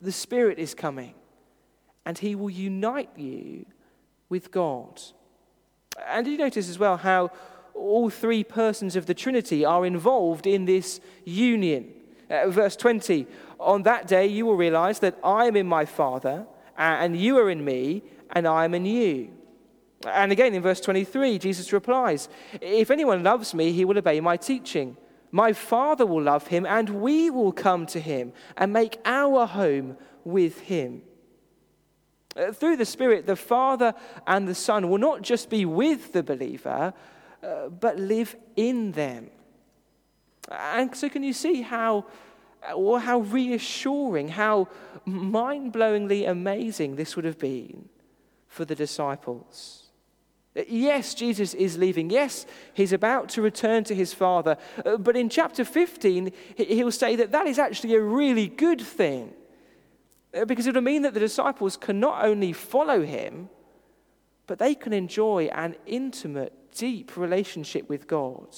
The 0.00 0.12
Spirit 0.12 0.58
is 0.58 0.74
coming, 0.74 1.14
and 2.06 2.16
he 2.16 2.34
will 2.34 2.50
unite 2.50 3.10
you 3.16 3.66
with 4.28 4.50
God. 4.50 5.00
And 6.06 6.26
you 6.26 6.38
notice 6.38 6.68
as 6.70 6.78
well 6.78 6.96
how 6.96 7.30
all 7.74 8.10
three 8.10 8.44
persons 8.44 8.96
of 8.96 9.06
the 9.06 9.14
Trinity 9.14 9.64
are 9.64 9.84
involved 9.84 10.46
in 10.46 10.64
this 10.64 11.00
union. 11.24 11.92
Uh, 12.30 12.48
verse 12.48 12.76
20 12.76 13.26
On 13.60 13.82
that 13.82 14.06
day 14.06 14.26
you 14.26 14.46
will 14.46 14.56
realize 14.56 14.98
that 15.00 15.18
I 15.22 15.46
am 15.46 15.56
in 15.56 15.66
my 15.66 15.84
Father, 15.84 16.46
and 16.76 17.16
you 17.16 17.38
are 17.38 17.50
in 17.50 17.64
me, 17.64 18.02
and 18.30 18.46
I 18.46 18.64
am 18.64 18.74
in 18.74 18.86
you. 18.86 19.30
And 20.06 20.32
again 20.32 20.54
in 20.54 20.62
verse 20.62 20.80
23, 20.80 21.38
Jesus 21.38 21.72
replies 21.72 22.28
If 22.60 22.90
anyone 22.90 23.22
loves 23.22 23.54
me, 23.54 23.72
he 23.72 23.84
will 23.84 23.98
obey 23.98 24.20
my 24.20 24.36
teaching. 24.36 24.96
My 25.30 25.52
Father 25.52 26.04
will 26.04 26.22
love 26.22 26.48
him, 26.48 26.66
and 26.66 27.00
we 27.00 27.30
will 27.30 27.52
come 27.52 27.86
to 27.86 28.00
him 28.00 28.32
and 28.56 28.72
make 28.72 28.98
our 29.04 29.46
home 29.46 29.96
with 30.24 30.60
him. 30.60 31.02
Uh, 32.36 32.52
through 32.52 32.76
the 32.76 32.84
Spirit, 32.84 33.26
the 33.26 33.36
Father 33.36 33.94
and 34.26 34.48
the 34.48 34.54
Son 34.54 34.88
will 34.88 34.98
not 34.98 35.22
just 35.22 35.50
be 35.50 35.64
with 35.64 36.12
the 36.12 36.22
believer, 36.22 36.94
uh, 37.42 37.68
but 37.68 37.98
live 37.98 38.36
in 38.56 38.92
them. 38.92 39.30
And 40.50 40.94
so, 40.94 41.08
can 41.08 41.22
you 41.22 41.32
see 41.32 41.62
how, 41.62 42.06
or 42.74 43.00
how 43.00 43.20
reassuring, 43.20 44.28
how 44.28 44.68
mind 45.04 45.72
blowingly 45.72 46.28
amazing 46.28 46.96
this 46.96 47.16
would 47.16 47.24
have 47.24 47.38
been 47.38 47.88
for 48.48 48.64
the 48.64 48.74
disciples? 48.74 49.82
Yes, 50.54 51.14
Jesus 51.14 51.54
is 51.54 51.78
leaving. 51.78 52.10
Yes, 52.10 52.44
he's 52.74 52.92
about 52.92 53.30
to 53.30 53.42
return 53.42 53.84
to 53.84 53.94
his 53.94 54.12
Father. 54.12 54.58
Uh, 54.84 54.98
but 54.98 55.16
in 55.16 55.30
chapter 55.30 55.64
15, 55.64 56.30
he'll 56.56 56.90
say 56.90 57.16
that 57.16 57.32
that 57.32 57.46
is 57.46 57.58
actually 57.58 57.94
a 57.94 58.02
really 58.02 58.48
good 58.48 58.80
thing. 58.80 59.32
Uh, 60.34 60.44
because 60.44 60.66
it 60.66 60.74
will 60.74 60.82
mean 60.82 61.02
that 61.02 61.14
the 61.14 61.20
disciples 61.20 61.76
can 61.78 62.00
not 62.00 62.24
only 62.24 62.52
follow 62.52 63.02
him, 63.02 63.48
but 64.46 64.58
they 64.58 64.74
can 64.74 64.92
enjoy 64.92 65.44
an 65.46 65.76
intimate 65.86 66.52
deep 66.76 67.16
relationship 67.16 67.88
with 67.88 68.06
God 68.06 68.48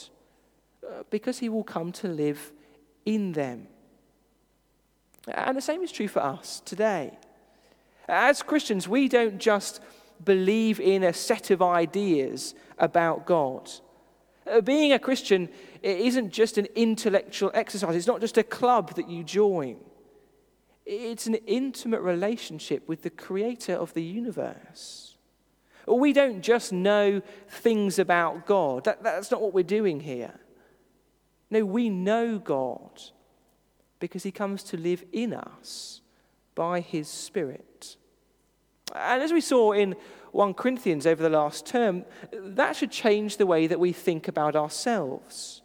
uh, 0.87 1.03
because 1.11 1.38
He 1.38 1.49
will 1.49 1.64
come 1.64 1.93
to 1.93 2.09
live 2.09 2.53
in 3.05 3.33
them. 3.33 3.69
And 5.29 5.57
the 5.57 5.62
same 5.62 5.83
is 5.83 5.93
true 5.93 6.09
for 6.09 6.21
us 6.21 6.61
today. 6.64 7.17
As 8.09 8.43
Christians, 8.43 8.87
we 8.87 9.09
don't 9.09 9.38
just 9.38 9.81
believe 10.23 10.81
in 10.81 11.03
a 11.03 11.12
set 11.12 11.50
of 11.50 11.62
ideas 11.62 12.55
about 12.79 13.26
God. 13.26 13.71
Uh, 14.50 14.61
being 14.61 14.93
a 14.93 14.99
Christian 14.99 15.49
isn't 15.83 16.31
just 16.31 16.59
an 16.59 16.67
intellectual 16.75 17.50
exercise, 17.55 17.97
it's 17.97 18.07
not 18.07 18.21
just 18.21 18.38
a 18.38 18.43
club 18.43 18.95
that 18.97 19.09
you 19.09 19.25
join. 19.25 19.76
It's 20.87 21.26
an 21.26 21.37
intimate 21.47 22.03
relationship 22.03 22.87
with 22.87 23.03
the 23.03 23.11
creator 23.11 23.75
of 23.75 23.95
the 23.95 24.03
universe. 24.03 25.03
We 25.87 26.12
don't 26.12 26.41
just 26.41 26.73
know 26.73 27.21
things 27.49 27.99
about 27.99 28.47
God. 28.47 28.85
That, 28.85 29.03
that's 29.03 29.31
not 29.31 29.43
what 29.43 29.53
we're 29.53 29.64
doing 29.64 30.00
here. 30.00 30.35
No, 31.50 31.64
we 31.64 31.91
know 31.91 32.38
God 32.38 33.03
because 34.00 34.23
he 34.23 34.31
comes 34.31 34.62
to 34.64 34.76
live 34.76 35.05
in 35.12 35.33
us 35.33 36.00
by 36.55 36.81
his 36.81 37.09
Spirit. 37.09 37.97
And 38.95 39.23
as 39.23 39.33
we 39.33 39.41
saw 39.41 39.73
in 39.73 39.95
1 40.33 40.55
Corinthians 40.55 41.07
over 41.07 41.23
the 41.23 41.29
last 41.29 41.67
term, 41.67 42.05
that 42.33 42.76
should 42.76 42.91
change 42.91 43.37
the 43.37 43.47
way 43.47 43.67
that 43.67 43.81
we 43.81 43.93
think 43.93 44.26
about 44.26 44.57
ourselves. 44.57 45.62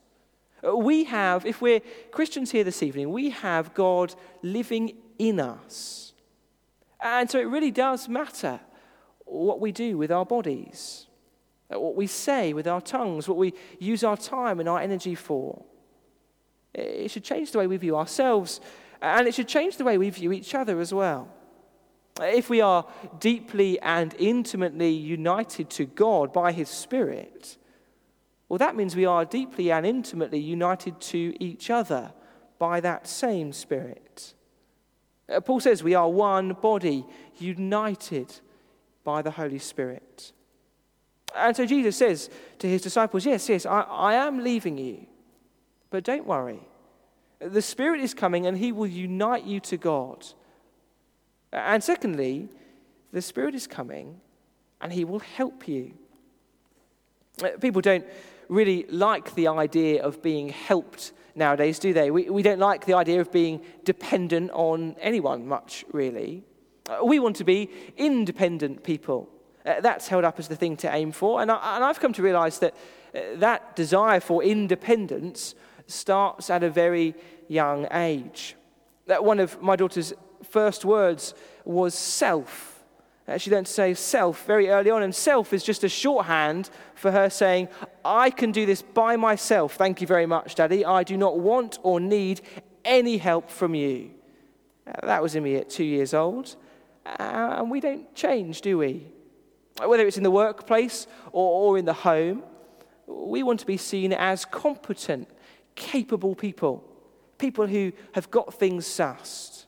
We 0.64 1.06
have, 1.06 1.46
if 1.46 1.62
we're 1.62 1.82
Christians 2.12 2.52
here 2.52 2.64
this 2.64 2.84
evening, 2.84 3.12
we 3.12 3.30
have 3.30 3.74
God 3.74 4.14
living 4.42 4.98
in 5.18 5.40
us. 5.40 6.14
And 7.02 7.30
so 7.30 7.40
it 7.40 7.48
really 7.48 7.72
does 7.72 8.10
matter 8.10 8.60
what 9.32 9.60
we 9.60 9.72
do 9.72 9.98
with 9.98 10.12
our 10.12 10.26
bodies, 10.26 11.08
what 11.70 11.96
we 11.96 12.08
say 12.08 12.54
with 12.54 12.68
our 12.68 12.82
tongues, 12.82 13.28
what 13.28 13.38
we 13.38 13.54
use 13.80 14.04
our 14.04 14.18
time 14.18 14.60
and 14.60 14.68
our 14.68 14.80
energy 14.80 15.16
for. 15.16 15.64
It 16.74 17.12
should 17.12 17.24
change 17.24 17.52
the 17.52 17.60
way 17.60 17.68
we 17.68 17.78
view 17.78 17.96
ourselves, 17.96 18.62
and 19.02 19.28
it 19.28 19.36
should 19.36 19.48
change 19.48 19.78
the 19.78 19.84
way 19.84 19.98
we 19.98 20.10
view 20.10 20.32
each 20.32 20.56
other 20.56 20.80
as 20.80 20.94
well. 20.94 21.30
If 22.22 22.50
we 22.50 22.62
are 22.62 22.86
deeply 23.20 23.80
and 23.80 24.14
intimately 24.20 24.92
united 24.92 25.70
to 25.72 25.86
God 25.86 26.34
by 26.34 26.52
His 26.52 26.70
Spirit, 26.70 27.58
well, 28.50 28.58
that 28.58 28.76
means 28.76 28.96
we 28.96 29.06
are 29.06 29.26
deeply 29.26 29.72
and 29.72 29.86
intimately 29.86 30.40
united 30.40 31.00
to 31.02 31.36
each 31.40 31.70
other 31.70 32.12
by 32.58 32.80
that 32.82 33.08
same 33.08 33.54
Spirit. 33.54 34.34
Uh, 35.30 35.40
Paul 35.40 35.60
says 35.60 35.84
we 35.84 35.96
are 35.96 36.10
one 36.10 36.54
body, 36.54 37.06
united 37.38 38.40
by 39.10 39.24
the 39.24 39.32
Holy 39.32 39.58
Spirit. 39.58 40.34
And 41.36 41.56
so 41.58 41.66
Jesus 41.66 41.98
says 41.98 42.30
to 42.60 42.68
his 42.68 42.84
disciples, 42.84 43.26
Yes, 43.26 43.50
yes, 43.50 43.66
I, 43.66 43.82
I 43.82 44.14
am 44.14 44.44
leaving 44.44 44.78
you, 44.78 45.08
but 45.90 46.04
don't 46.04 46.28
worry. 46.28 46.60
The 47.40 47.64
Spirit 47.64 48.02
is 48.02 48.14
coming 48.14 48.46
and 48.46 48.56
he 48.56 48.72
will 48.72 48.86
unite 49.08 49.46
you 49.46 49.60
to 49.62 49.78
God. 49.78 50.28
And 51.52 51.84
secondly, 51.84 52.50
the 53.12 53.24
Spirit 53.24 53.56
is 53.56 53.66
coming 53.66 54.22
and 54.80 54.94
he 54.94 55.06
will 55.06 55.24
help 55.38 55.68
you. 55.68 55.94
People 57.60 57.82
don't 57.82 58.06
really 58.48 58.86
like 58.90 59.34
the 59.34 59.48
idea 59.48 60.04
of 60.04 60.22
being 60.22 60.50
helped 60.50 61.14
nowadays, 61.34 61.80
do 61.80 61.94
they? 61.94 62.12
We, 62.12 62.30
we 62.30 62.44
don't 62.44 62.60
like 62.60 62.86
the 62.86 62.94
idea 62.94 63.22
of 63.22 63.32
being 63.32 63.62
dependent 63.86 64.52
on 64.52 64.96
anyone 65.02 65.48
much, 65.48 65.84
really. 65.92 66.44
Uh, 66.90 67.06
we 67.06 67.20
want 67.20 67.36
to 67.36 67.44
be 67.44 67.70
independent 67.98 68.84
people. 68.84 69.30
Uh, 69.66 69.80
that's 69.82 70.08
held 70.08 70.24
up 70.24 70.40
as 70.40 70.48
the 70.48 70.56
thing 70.56 70.76
to 70.76 70.94
aim 70.94 71.12
for. 71.12 71.42
And, 71.42 71.52
I, 71.52 71.76
and 71.76 71.84
I've 71.84 72.00
come 72.00 72.14
to 72.14 72.24
realize 72.24 72.60
that 72.60 72.76
uh, 73.14 73.20
that 73.36 73.76
desire 73.76 74.20
for 74.20 74.44
independence 74.44 75.54
starts 75.86 76.50
at 76.50 76.64
a 76.64 76.70
very 76.70 77.14
young 77.48 77.88
age. 77.92 78.56
That 79.06 79.24
one 79.24 79.40
of 79.40 79.62
my 79.62 79.76
daughter's 79.76 80.14
first 80.44 80.86
words 80.86 81.34
was 81.66 81.94
self. 81.94 82.84
Uh, 83.28 83.38
she 83.38 83.52
learned 83.52 83.68
to 83.68 83.74
say 83.74 83.94
self 83.94 84.46
very 84.46 84.70
early 84.70 84.90
on, 84.90 85.04
and 85.04 85.14
self 85.14 85.54
is 85.54 85.64
just 85.64 85.84
a 85.84 85.90
shorthand 85.90 86.72
for 86.96 87.12
her 87.12 87.30
saying, 87.30 87.68
I 88.04 88.32
can 88.32 88.52
do 88.52 88.66
this 88.66 88.82
by 88.82 89.16
myself. 89.16 89.76
Thank 89.76 90.02
you 90.02 90.08
very 90.08 90.26
much, 90.26 90.56
Daddy. 90.56 90.84
I 90.84 91.04
do 91.04 91.18
not 91.18 91.40
want 91.40 91.78
or 91.84 92.00
need 92.00 92.42
any 92.84 93.18
help 93.18 93.52
from 93.52 93.76
you. 93.76 94.10
Uh, 94.88 95.06
that 95.06 95.22
was 95.22 95.36
in 95.36 95.44
me 95.44 95.56
at 95.58 95.70
two 95.70 95.84
years 95.84 96.16
old. 96.16 96.56
Uh, 97.18 97.56
and 97.60 97.72
we 97.72 97.80
don't 97.80 98.14
change, 98.14 98.62
do 98.62 98.78
we? 98.78 99.08
Whether 99.84 100.06
it's 100.06 100.18
in 100.18 100.24
the 100.24 100.32
workplace 100.32 101.08
or, 101.32 101.78
in 101.78 101.86
the 101.86 101.94
home, 101.94 102.44
we 103.08 103.44
want 103.44 103.60
to 103.62 103.66
be 103.66 103.78
seen 103.78 104.14
as 104.14 104.46
competent, 104.46 105.30
capable 105.76 106.36
people, 106.36 106.84
people 107.38 107.66
who 107.66 107.94
have 108.14 108.30
got 108.30 108.54
things 108.54 108.86
sussed. 108.86 109.66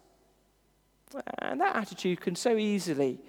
And 1.40 1.60
that 1.62 1.76
attitude 1.76 2.22
can 2.22 2.36
so 2.36 2.58
easily 2.58 3.20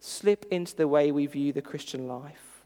slip 0.00 0.46
into 0.50 0.76
the 0.76 0.88
way 0.88 1.10
we 1.10 1.26
view 1.26 1.52
the 1.52 1.62
Christian 1.62 2.06
life. 2.06 2.64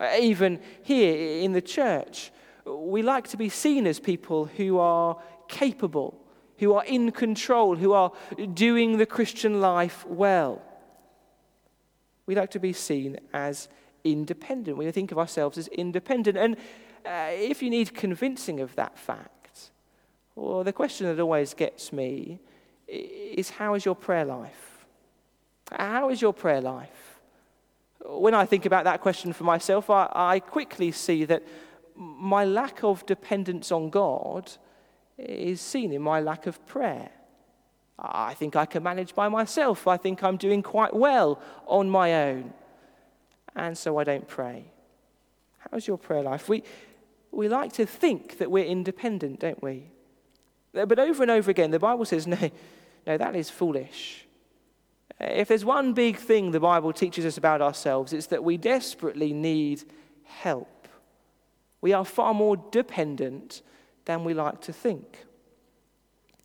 Uh, 0.00 0.10
even 0.20 0.60
here 0.82 1.40
in 1.40 1.52
the 1.52 1.62
church, 1.62 2.32
we 2.66 3.02
like 3.02 3.28
to 3.28 3.36
be 3.36 3.48
seen 3.48 3.86
as 3.86 4.00
people 4.00 4.46
who 4.46 4.78
are 4.78 5.16
capable, 5.48 6.20
who 6.58 6.74
are 6.74 6.84
in 6.84 7.10
control, 7.12 7.76
who 7.76 7.92
are 7.92 8.12
doing 8.54 8.98
the 8.98 9.06
Christian 9.06 9.60
life 9.60 10.06
well. 10.06 10.62
We 12.26 12.34
like 12.34 12.50
to 12.52 12.60
be 12.60 12.72
seen 12.72 13.18
as 13.32 13.68
independent. 14.02 14.76
We 14.76 14.90
think 14.90 15.12
of 15.12 15.18
ourselves 15.18 15.58
as 15.58 15.68
independent. 15.68 16.38
And 16.38 16.56
uh, 17.04 17.30
if 17.32 17.62
you 17.62 17.70
need 17.70 17.94
convincing 17.94 18.60
of 18.60 18.74
that 18.76 18.98
fact, 18.98 19.70
well, 20.34 20.64
the 20.64 20.72
question 20.72 21.06
that 21.06 21.20
always 21.20 21.54
gets 21.54 21.92
me 21.92 22.40
is 22.88 23.50
how 23.50 23.74
is 23.74 23.84
your 23.84 23.94
prayer 23.94 24.24
life? 24.24 24.86
How 25.72 26.10
is 26.10 26.20
your 26.20 26.32
prayer 26.32 26.60
life? 26.60 27.20
When 28.06 28.34
I 28.34 28.44
think 28.44 28.66
about 28.66 28.84
that 28.84 29.00
question 29.00 29.32
for 29.32 29.44
myself, 29.44 29.88
I, 29.88 30.10
I 30.14 30.40
quickly 30.40 30.92
see 30.92 31.24
that 31.24 31.42
my 31.96 32.44
lack 32.44 32.82
of 32.82 33.06
dependence 33.06 33.72
on 33.72 33.90
God 33.90 34.50
is 35.18 35.60
seen 35.60 35.92
in 35.92 36.02
my 36.02 36.20
lack 36.20 36.46
of 36.46 36.64
prayer. 36.66 37.10
I 37.98 38.34
think 38.34 38.56
I 38.56 38.66
can 38.66 38.82
manage 38.82 39.14
by 39.14 39.28
myself. 39.28 39.86
I 39.86 39.96
think 39.96 40.22
I'm 40.22 40.36
doing 40.36 40.62
quite 40.62 40.94
well 40.94 41.40
on 41.66 41.88
my 41.88 42.28
own. 42.28 42.52
And 43.54 43.78
so 43.78 43.98
I 43.98 44.04
don't 44.04 44.26
pray. 44.26 44.64
How's 45.70 45.86
your 45.86 45.96
prayer 45.96 46.22
life? 46.22 46.48
We, 46.48 46.64
we 47.30 47.48
like 47.48 47.72
to 47.74 47.86
think 47.86 48.38
that 48.38 48.50
we're 48.50 48.64
independent, 48.64 49.40
don't 49.40 49.62
we? 49.62 49.90
But 50.72 50.98
over 50.98 51.22
and 51.22 51.30
over 51.30 51.50
again, 51.50 51.70
the 51.70 51.78
Bible 51.78 52.04
says, 52.04 52.26
no, 52.26 52.50
no, 53.06 53.16
that 53.16 53.36
is 53.36 53.48
foolish. 53.48 54.26
If 55.20 55.46
there's 55.46 55.64
one 55.64 55.92
big 55.92 56.16
thing 56.16 56.50
the 56.50 56.58
Bible 56.58 56.92
teaches 56.92 57.24
us 57.24 57.36
about 57.36 57.62
ourselves, 57.62 58.12
it's 58.12 58.26
that 58.26 58.42
we 58.42 58.56
desperately 58.56 59.32
need 59.32 59.84
help. 60.24 60.88
We 61.80 61.92
are 61.92 62.04
far 62.04 62.34
more 62.34 62.56
dependent 62.56 63.62
than 64.04 64.24
we 64.24 64.34
like 64.34 64.60
to 64.62 64.72
think. 64.72 65.24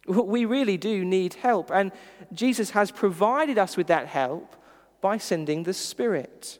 We 0.08 0.46
really 0.46 0.78
do 0.78 1.06
need 1.06 1.36
help, 1.36 1.70
and 1.70 1.92
Jesus 2.34 2.72
has 2.72 2.90
provided 2.90 3.60
us 3.60 3.78
with 3.78 3.88
that 3.88 4.08
help 4.08 4.56
by 5.02 5.20
sending 5.20 5.64
the 5.64 5.74
Spirit. 5.74 6.58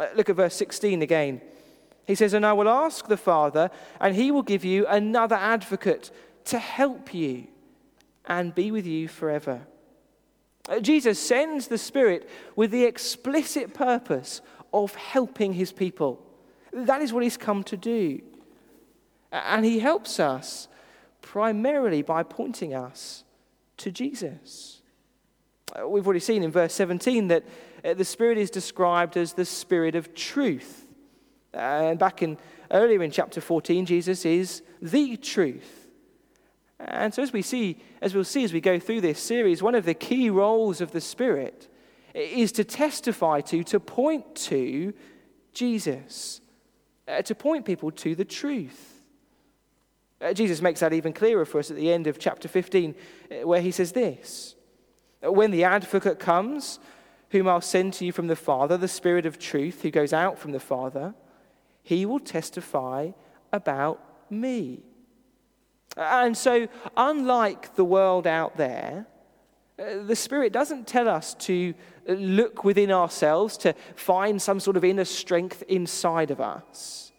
Uh, 0.00 0.06
look 0.14 0.30
at 0.30 0.36
verse 0.36 0.54
16 0.54 1.02
again. 1.02 1.42
He 2.06 2.14
says, 2.14 2.32
And 2.32 2.46
I 2.46 2.54
will 2.54 2.68
ask 2.68 3.06
the 3.06 3.18
Father, 3.18 3.70
and 4.00 4.16
he 4.16 4.30
will 4.30 4.42
give 4.42 4.64
you 4.64 4.86
another 4.86 5.36
advocate 5.36 6.10
to 6.44 6.58
help 6.58 7.12
you 7.12 7.48
and 8.24 8.54
be 8.54 8.70
with 8.70 8.86
you 8.86 9.08
forever 9.08 9.66
uh, 10.68 10.80
Jesus 10.80 11.18
sends 11.18 11.68
the 11.68 11.78
Spirit 11.78 12.28
with 12.54 12.70
the 12.70 12.84
explicit 12.84 13.74
purpose 13.74 14.40
of 14.72 14.94
helping 14.94 15.52
his 15.52 15.72
people. 15.72 16.22
That 16.72 17.02
is 17.02 17.12
what 17.12 17.22
he's 17.22 17.36
come 17.36 17.62
to 17.64 17.76
do. 17.76 18.20
And 19.32 19.64
he 19.64 19.80
helps 19.80 20.20
us 20.20 20.68
primarily 21.20 22.02
by 22.02 22.22
pointing 22.22 22.74
us 22.74 23.24
to 23.78 23.90
Jesus. 23.90 24.80
Uh, 25.74 25.88
we've 25.88 26.06
already 26.06 26.20
seen 26.20 26.42
in 26.42 26.50
verse 26.50 26.72
17 26.74 27.28
that 27.28 27.44
uh, 27.84 27.94
the 27.94 28.04
Spirit 28.04 28.38
is 28.38 28.50
described 28.50 29.16
as 29.16 29.32
the 29.32 29.44
Spirit 29.44 29.94
of 29.94 30.14
truth. 30.14 30.86
And 31.52 31.98
back 31.98 32.22
in 32.22 32.38
earlier 32.70 33.02
in 33.02 33.10
chapter 33.10 33.40
14, 33.40 33.86
Jesus 33.86 34.24
is 34.24 34.62
the 34.80 35.16
truth. 35.16 35.88
And 36.78 37.12
so, 37.12 37.22
as 37.22 37.32
we 37.32 37.42
see, 37.42 37.78
as 38.02 38.14
we'll 38.14 38.24
see 38.24 38.44
as 38.44 38.52
we 38.52 38.60
go 38.60 38.78
through 38.78 39.00
this 39.00 39.18
series, 39.18 39.62
one 39.62 39.74
of 39.74 39.84
the 39.84 39.94
key 39.94 40.28
roles 40.28 40.80
of 40.80 40.92
the 40.92 41.00
Spirit 41.00 41.68
is 42.14 42.52
to 42.52 42.64
testify 42.64 43.40
to, 43.42 43.64
to 43.64 43.80
point 43.80 44.34
to 44.34 44.92
Jesus, 45.52 46.40
uh, 47.08 47.22
to 47.22 47.34
point 47.34 47.64
people 47.64 47.90
to 47.92 48.14
the 48.14 48.24
truth. 48.24 48.95
Uh, 50.20 50.32
Jesus 50.32 50.62
makes 50.62 50.80
that 50.80 50.92
even 50.92 51.12
clearer 51.12 51.44
for 51.44 51.58
us 51.58 51.70
at 51.70 51.76
the 51.76 51.92
end 51.92 52.06
of 52.06 52.18
chapter 52.18 52.48
15, 52.48 52.94
uh, 53.30 53.46
where 53.46 53.60
he 53.60 53.70
says 53.70 53.92
this 53.92 54.54
When 55.22 55.50
the 55.50 55.64
advocate 55.64 56.18
comes, 56.18 56.78
whom 57.30 57.48
I'll 57.48 57.60
send 57.60 57.92
to 57.94 58.04
you 58.04 58.12
from 58.12 58.28
the 58.28 58.36
Father, 58.36 58.76
the 58.76 58.88
Spirit 58.88 59.26
of 59.26 59.38
truth 59.38 59.82
who 59.82 59.90
goes 59.90 60.12
out 60.12 60.38
from 60.38 60.52
the 60.52 60.60
Father, 60.60 61.14
he 61.82 62.06
will 62.06 62.20
testify 62.20 63.10
about 63.52 64.02
me. 64.30 64.82
And 65.96 66.36
so, 66.36 66.68
unlike 66.96 67.74
the 67.74 67.84
world 67.84 68.26
out 68.26 68.56
there, 68.56 69.06
uh, 69.78 70.02
the 70.04 70.16
Spirit 70.16 70.52
doesn't 70.52 70.86
tell 70.86 71.08
us 71.08 71.34
to 71.34 71.74
look 72.06 72.64
within 72.64 72.90
ourselves 72.90 73.56
to 73.58 73.74
find 73.94 74.40
some 74.40 74.60
sort 74.60 74.76
of 74.76 74.84
inner 74.84 75.04
strength 75.04 75.62
inside 75.68 76.30
of 76.30 76.40
us. 76.40 77.12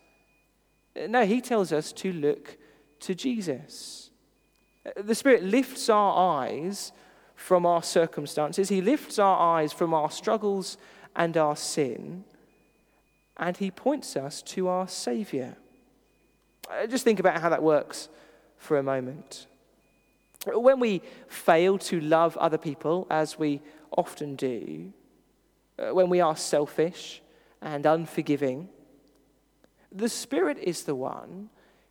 Uh, 0.96 1.08
no, 1.08 1.26
He 1.26 1.42
tells 1.42 1.72
us 1.72 1.92
to 1.94 2.12
look 2.12 2.58
to 3.02 3.16
Jesus. 3.16 4.12
Uh, 4.86 5.02
the 5.02 5.16
Spirit 5.16 5.44
lifts 5.44 5.90
our 5.90 6.44
eyes 6.44 6.92
from 7.36 7.66
our 7.66 7.84
circumstances, 7.84 8.70
He 8.70 8.82
lifts 8.82 9.20
our 9.20 9.58
eyes 9.58 9.72
from 9.72 9.94
our 9.94 10.10
struggles 10.10 10.78
and 11.16 11.38
our 11.38 11.56
sin, 11.56 12.24
and 13.38 13.58
He 13.58 13.70
points 13.70 14.16
us 14.16 14.42
to 14.44 14.68
our 14.68 14.88
Savior. 14.88 15.58
Just 16.90 17.04
think 17.04 17.20
about 17.20 17.40
how 17.42 17.50
that 17.50 17.64
works 17.64 18.10
for 18.58 18.78
a 18.78 18.84
moment. 18.84 19.48
When 20.46 20.80
we 20.80 21.02
fail 21.28 21.78
to 21.80 22.00
love 22.00 22.36
other 22.38 22.58
people, 22.58 23.08
as 23.10 23.38
we 23.38 23.62
often 23.96 24.36
do, 24.36 24.92
uh, 25.80 25.94
when 25.94 26.10
we 26.10 26.22
are 26.22 26.36
selfish 26.36 27.22
and 27.62 27.86
unforgiving, 27.86 28.70
the 29.92 30.10
Spirit 30.10 30.58
is 30.60 30.84
the 30.84 30.96
one 30.96 31.50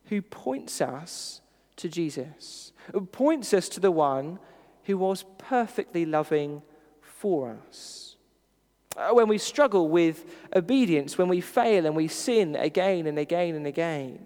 who 0.09 0.21
points 0.21 0.81
us 0.81 1.41
to 1.77 1.89
Jesus, 1.89 2.73
Who 2.93 3.01
points 3.01 3.53
us 3.53 3.69
to 3.69 3.79
the 3.79 3.91
one 3.91 4.39
who 4.83 4.97
was 4.97 5.25
perfectly 5.37 6.05
loving 6.05 6.61
for 7.01 7.57
us. 7.67 8.15
Uh, 8.95 9.09
when 9.11 9.27
we 9.27 9.37
struggle 9.37 9.89
with 9.89 10.25
obedience, 10.55 11.17
when 11.17 11.27
we 11.27 11.41
fail 11.41 11.85
and 11.85 11.95
we 11.95 12.07
sin 12.07 12.55
again 12.55 13.05
and 13.05 13.19
again 13.19 13.53
and 13.53 13.67
again, 13.67 14.25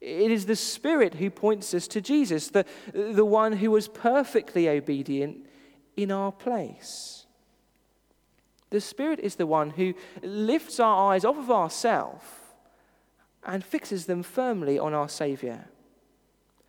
it 0.00 0.30
is 0.30 0.46
the 0.46 0.56
Spirit 0.56 1.14
who 1.14 1.30
points 1.30 1.74
us 1.74 1.86
to 1.88 2.00
Jesus, 2.00 2.48
the, 2.48 2.64
the 2.92 3.24
one 3.24 3.52
who 3.52 3.70
was 3.70 3.86
perfectly 3.86 4.68
obedient 4.68 5.46
in 5.96 6.10
our 6.10 6.32
place. 6.32 7.26
The 8.70 8.80
Spirit 8.80 9.20
is 9.20 9.34
the 9.34 9.46
one 9.46 9.70
who 9.70 9.94
lifts 10.22 10.80
our 10.80 11.12
eyes 11.12 11.24
off 11.24 11.36
of 11.36 11.50
ourselves 11.50 12.24
and 13.44 13.64
fixes 13.64 14.06
them 14.06 14.22
firmly 14.22 14.78
on 14.78 14.94
our 14.94 15.08
Saviour. 15.08 15.66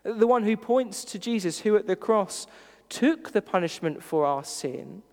The 0.04 0.28
one 0.28 0.44
who 0.44 0.58
points 0.58 1.04
to 1.06 1.20
Jesus, 1.20 1.60
who 1.60 1.76
at 1.76 1.88
the 1.88 1.96
cross 1.96 2.48
took 2.90 3.32
the 3.32 3.42
punishment 3.42 4.04
for 4.04 4.26
our 4.26 4.44
sin 4.44 5.04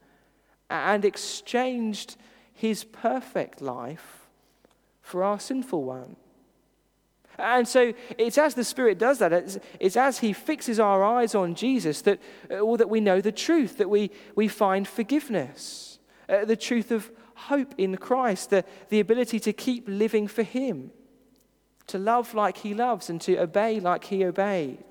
and 0.70 1.04
exchanged 1.04 2.16
his 2.52 2.84
perfect 2.84 3.60
life 3.60 4.26
for 5.00 5.22
our 5.22 5.38
sinful 5.38 5.84
one. 5.84 6.16
And 7.38 7.68
so 7.68 7.94
it's 8.18 8.36
as 8.36 8.54
the 8.54 8.64
Spirit 8.64 8.98
does 8.98 9.18
that, 9.20 9.32
it's, 9.32 9.58
it's 9.78 9.96
as 9.96 10.18
He 10.18 10.32
fixes 10.32 10.80
our 10.80 11.04
eyes 11.04 11.34
on 11.34 11.54
Jesus 11.54 12.02
that, 12.02 12.18
uh, 12.50 12.66
well, 12.66 12.76
that 12.76 12.90
we 12.90 13.00
know 13.00 13.20
the 13.20 13.32
truth, 13.32 13.78
that 13.78 13.88
we, 13.88 14.10
we 14.34 14.48
find 14.48 14.88
forgiveness, 14.88 16.00
uh, 16.28 16.44
the 16.44 16.56
truth 16.56 16.90
of 16.90 17.12
hope 17.36 17.74
in 17.78 17.96
Christ, 17.96 18.50
the, 18.50 18.64
the 18.88 18.98
ability 18.98 19.38
to 19.40 19.52
keep 19.52 19.84
living 19.86 20.26
for 20.26 20.42
Him, 20.42 20.90
to 21.88 21.98
love 21.98 22.34
like 22.34 22.58
He 22.58 22.74
loves, 22.74 23.10
and 23.10 23.20
to 23.22 23.36
obey 23.38 23.80
like 23.80 24.04
He 24.04 24.24
obeyed. 24.24 24.84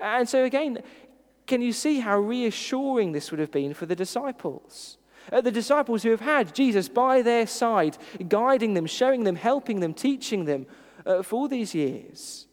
And 0.00 0.28
so, 0.28 0.44
again, 0.44 0.82
can 1.46 1.62
you 1.62 1.72
see 1.72 2.00
how 2.00 2.18
reassuring 2.18 3.12
this 3.12 3.30
would 3.30 3.40
have 3.40 3.50
been 3.50 3.74
for 3.74 3.86
the 3.86 3.96
disciples? 3.96 4.98
Uh, 5.32 5.40
the 5.40 5.50
disciples 5.50 6.02
who 6.02 6.10
have 6.10 6.20
had 6.20 6.54
Jesus 6.54 6.88
by 6.88 7.22
their 7.22 7.46
side, 7.46 7.98
guiding 8.28 8.74
them, 8.74 8.86
showing 8.86 9.24
them, 9.24 9.36
helping 9.36 9.80
them, 9.80 9.92
teaching 9.92 10.44
them 10.44 10.66
uh, 11.04 11.22
for 11.22 11.48
these 11.48 11.74
years. 11.74 12.46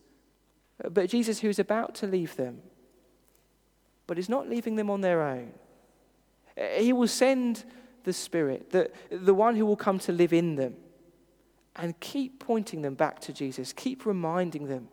Uh, 0.84 0.90
but 0.90 1.10
Jesus, 1.10 1.40
who 1.40 1.50
is 1.50 1.60
about 1.60 1.96
to 1.96 2.08
leave 2.08 2.36
them, 2.36 2.62
but 4.08 4.20
is 4.20 4.30
not 4.30 4.50
leaving 4.50 4.76
them 4.76 4.90
on 4.90 5.02
their 5.02 5.22
own. 5.22 5.52
Uh, 6.58 6.64
he 6.78 6.94
will 6.94 7.08
send 7.08 7.64
the 8.04 8.14
Spirit, 8.14 8.72
the, 8.72 8.92
the 9.10 9.34
one 9.34 9.56
who 9.56 9.66
will 9.66 9.76
come 9.76 10.00
to 10.00 10.12
live 10.12 10.34
in 10.34 10.56
them, 10.56 10.76
and 11.76 12.00
keep 12.00 12.40
pointing 12.40 12.82
them 12.82 12.96
back 12.96 13.20
to 13.22 13.34
Jesus, 13.34 13.74
keep 13.74 14.06
reminding 14.06 14.68
them 14.68 14.88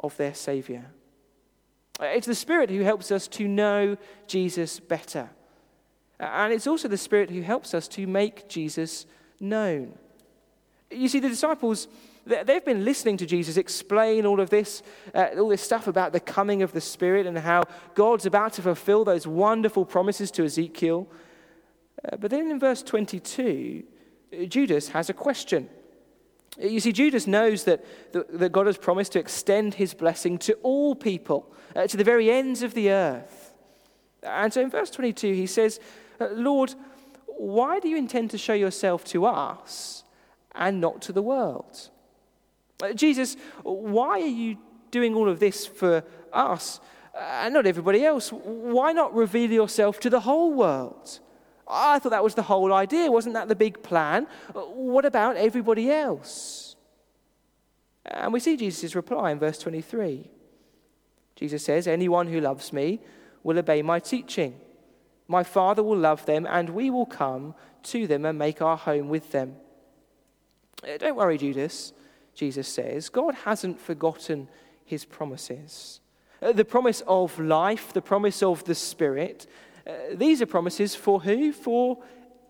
of 0.00 0.16
their 0.16 0.34
Savior. 0.34 0.86
It's 2.00 2.26
the 2.26 2.34
Spirit 2.34 2.70
who 2.70 2.82
helps 2.82 3.10
us 3.10 3.28
to 3.28 3.46
know 3.46 3.96
Jesus 4.26 4.80
better. 4.80 5.30
And 6.18 6.52
it's 6.52 6.66
also 6.66 6.88
the 6.88 6.96
Spirit 6.96 7.30
who 7.30 7.42
helps 7.42 7.74
us 7.74 7.88
to 7.88 8.06
make 8.06 8.48
Jesus 8.48 9.06
known. 9.40 9.98
You 10.90 11.08
see, 11.08 11.20
the 11.20 11.28
disciples, 11.28 11.88
they've 12.24 12.64
been 12.64 12.84
listening 12.84 13.16
to 13.18 13.26
Jesus 13.26 13.56
explain 13.56 14.26
all 14.26 14.40
of 14.40 14.50
this, 14.50 14.82
uh, 15.14 15.28
all 15.38 15.48
this 15.48 15.62
stuff 15.62 15.86
about 15.86 16.12
the 16.12 16.20
coming 16.20 16.62
of 16.62 16.72
the 16.72 16.80
Spirit 16.80 17.26
and 17.26 17.36
how 17.38 17.64
God's 17.94 18.26
about 18.26 18.52
to 18.54 18.62
fulfill 18.62 19.04
those 19.04 19.26
wonderful 19.26 19.84
promises 19.84 20.30
to 20.32 20.44
Ezekiel. 20.44 21.08
Uh, 22.04 22.16
but 22.16 22.30
then 22.30 22.50
in 22.50 22.60
verse 22.60 22.82
22, 22.82 23.82
Judas 24.48 24.88
has 24.88 25.10
a 25.10 25.14
question. 25.14 25.68
You 26.60 26.80
see, 26.80 26.92
Judas 26.92 27.26
knows 27.26 27.64
that, 27.64 27.84
that 28.12 28.52
God 28.52 28.66
has 28.66 28.76
promised 28.76 29.12
to 29.12 29.18
extend 29.18 29.74
his 29.74 29.94
blessing 29.94 30.38
to 30.38 30.54
all 30.62 30.94
people, 30.94 31.52
uh, 31.74 31.86
to 31.86 31.96
the 31.96 32.04
very 32.04 32.30
ends 32.30 32.62
of 32.62 32.74
the 32.74 32.90
earth. 32.90 33.54
And 34.22 34.52
so 34.52 34.60
in 34.60 34.70
verse 34.70 34.90
22, 34.90 35.32
he 35.32 35.46
says, 35.46 35.80
uh, 36.20 36.28
Lord, 36.32 36.74
why 37.26 37.80
do 37.80 37.88
you 37.88 37.96
intend 37.96 38.30
to 38.30 38.38
show 38.38 38.52
yourself 38.52 39.04
to 39.06 39.24
us 39.24 40.04
and 40.54 40.80
not 40.80 41.00
to 41.02 41.12
the 41.12 41.22
world? 41.22 41.90
Uh, 42.82 42.92
Jesus, 42.92 43.36
why 43.62 44.20
are 44.20 44.26
you 44.26 44.58
doing 44.90 45.14
all 45.14 45.28
of 45.28 45.40
this 45.40 45.66
for 45.66 46.04
us 46.32 46.80
and 47.18 47.54
not 47.54 47.66
everybody 47.66 48.04
else? 48.04 48.30
Why 48.30 48.92
not 48.92 49.14
reveal 49.14 49.50
yourself 49.50 50.00
to 50.00 50.10
the 50.10 50.20
whole 50.20 50.52
world? 50.52 51.20
I 51.68 51.98
thought 51.98 52.10
that 52.10 52.24
was 52.24 52.34
the 52.34 52.42
whole 52.42 52.72
idea. 52.72 53.10
Wasn't 53.10 53.34
that 53.34 53.48
the 53.48 53.54
big 53.54 53.82
plan? 53.82 54.26
What 54.52 55.04
about 55.04 55.36
everybody 55.36 55.90
else? 55.90 56.76
And 58.04 58.32
we 58.32 58.40
see 58.40 58.56
Jesus' 58.56 58.94
reply 58.94 59.30
in 59.30 59.38
verse 59.38 59.58
23. 59.58 60.28
Jesus 61.36 61.64
says, 61.64 61.86
Anyone 61.86 62.26
who 62.26 62.40
loves 62.40 62.72
me 62.72 63.00
will 63.42 63.58
obey 63.58 63.82
my 63.82 64.00
teaching. 64.00 64.60
My 65.28 65.42
Father 65.42 65.82
will 65.82 65.96
love 65.96 66.26
them, 66.26 66.46
and 66.48 66.70
we 66.70 66.90
will 66.90 67.06
come 67.06 67.54
to 67.84 68.06
them 68.06 68.24
and 68.24 68.38
make 68.38 68.60
our 68.60 68.76
home 68.76 69.08
with 69.08 69.32
them. 69.32 69.56
Uh, 70.86 70.98
don't 70.98 71.16
worry, 71.16 71.38
Judas, 71.38 71.92
Jesus 72.34 72.68
says. 72.68 73.08
God 73.08 73.34
hasn't 73.44 73.80
forgotten 73.80 74.48
his 74.84 75.04
promises. 75.04 76.00
Uh, 76.40 76.52
the 76.52 76.64
promise 76.64 77.02
of 77.06 77.38
life, 77.38 77.92
the 77.92 78.02
promise 78.02 78.42
of 78.42 78.64
the 78.64 78.74
Spirit, 78.74 79.46
uh, 79.86 79.92
these 80.14 80.42
are 80.42 80.46
promises 80.46 80.94
for 80.94 81.20
who? 81.20 81.52
For 81.52 81.98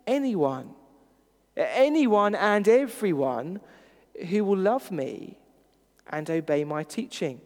anyone. 0.06 0.74
Anyone 1.56 2.34
and 2.34 2.66
everyone 2.66 3.60
who 4.28 4.44
will 4.44 4.58
love 4.58 4.90
me 4.90 5.38
and 6.08 6.28
obey 6.30 6.64
my 6.64 6.82
teaching. 6.82 7.40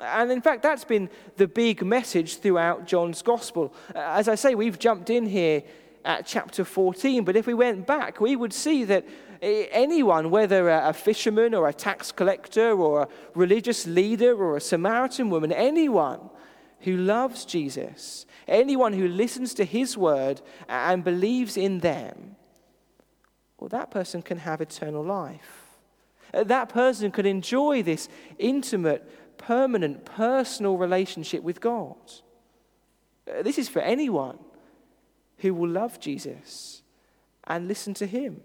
And 0.00 0.30
in 0.30 0.40
fact, 0.40 0.62
that's 0.62 0.84
been 0.84 1.08
the 1.36 1.46
big 1.46 1.84
message 1.84 2.38
throughout 2.38 2.86
John's 2.86 3.22
gospel. 3.22 3.72
Uh, 3.94 3.98
as 3.98 4.28
I 4.28 4.34
say, 4.34 4.54
we've 4.54 4.78
jumped 4.78 5.08
in 5.08 5.26
here 5.26 5.62
at 6.04 6.26
chapter 6.26 6.64
14, 6.64 7.24
but 7.24 7.36
if 7.36 7.46
we 7.46 7.54
went 7.54 7.86
back, 7.86 8.20
we 8.20 8.36
would 8.36 8.52
see 8.52 8.84
that 8.84 9.06
anyone, 9.40 10.30
whether 10.30 10.68
a 10.68 10.92
fisherman 10.92 11.54
or 11.54 11.68
a 11.68 11.72
tax 11.72 12.12
collector 12.12 12.72
or 12.72 13.02
a 13.02 13.08
religious 13.34 13.86
leader 13.86 14.34
or 14.34 14.56
a 14.56 14.60
Samaritan 14.60 15.30
woman, 15.30 15.52
anyone 15.52 16.30
who 16.84 16.96
loves 16.96 17.44
Jesus, 17.44 18.26
anyone 18.46 18.92
who 18.92 19.08
listens 19.08 19.54
to 19.54 19.64
his 19.64 19.96
word 19.96 20.40
and 20.68 21.02
believes 21.02 21.56
in 21.56 21.80
them, 21.80 22.36
well, 23.58 23.68
that 23.68 23.90
person 23.90 24.22
can 24.22 24.38
have 24.38 24.60
eternal 24.60 25.02
life. 25.04 25.64
Uh, 26.32 26.44
that 26.44 26.68
person 26.68 27.10
can 27.10 27.26
enjoy 27.26 27.82
this 27.82 28.08
intimate, 28.38 29.38
permanent, 29.38 30.04
personal 30.04 30.76
relationship 30.76 31.42
with 31.42 31.60
God. 31.60 31.96
Uh, 33.28 33.42
this 33.42 33.58
is 33.58 33.68
for 33.68 33.80
anyone 33.80 34.38
who 35.38 35.54
will 35.54 35.68
love 35.68 36.00
Jesus 36.00 36.82
and 37.44 37.68
listen 37.68 37.94
to 37.94 38.06
him. 38.06 38.42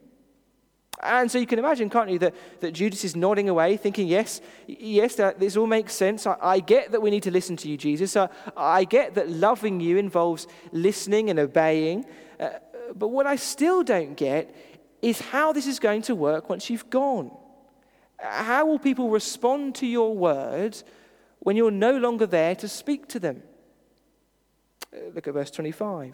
And 1.01 1.31
so 1.31 1.37
you 1.37 1.47
can 1.47 1.59
imagine, 1.59 1.89
can't 1.89 2.09
you, 2.09 2.19
that, 2.19 2.35
that 2.59 2.71
Judas 2.71 3.05
is 3.05 3.15
nodding 3.15 3.47
away, 3.47 3.77
thinking, 3.77 4.07
yes, 4.07 4.41
yes, 4.67 5.15
this 5.15 5.55
all 5.55 5.67
makes 5.67 5.93
sense. 5.93 6.27
I, 6.27 6.35
I, 6.41 6.59
get 6.59 6.91
that 6.91 7.01
we 7.01 7.09
need 7.09 7.23
to 7.23 7.31
listen 7.31 7.55
to 7.57 7.69
you, 7.69 7.77
Jesus. 7.77 8.17
I, 8.17 8.27
I 8.57 8.83
get 8.83 9.15
that 9.15 9.29
loving 9.29 9.79
you 9.79 9.97
involves 9.97 10.47
listening 10.73 11.29
and 11.29 11.39
obeying. 11.39 12.05
Uh, 12.37 12.49
but 12.95 13.09
what 13.09 13.25
I 13.25 13.37
still 13.37 13.81
don't 13.81 14.15
get 14.15 14.53
is 15.01 15.21
how 15.21 15.53
this 15.53 15.67
is 15.67 15.79
going 15.79 16.01
to 16.03 16.15
work 16.15 16.49
once 16.49 16.69
you've 16.69 16.89
gone. 16.89 17.31
How 18.17 18.65
will 18.65 18.79
people 18.79 19.09
respond 19.09 19.75
to 19.75 19.87
your 19.87 20.15
word 20.15 20.81
when 21.39 21.55
you're 21.55 21.71
no 21.71 21.97
longer 21.97 22.25
there 22.25 22.55
to 22.55 22.67
speak 22.67 23.07
to 23.09 23.19
them? 23.19 23.41
Uh, 24.93 25.11
look 25.15 25.29
at 25.29 25.33
verse 25.33 25.51
25. 25.51 26.13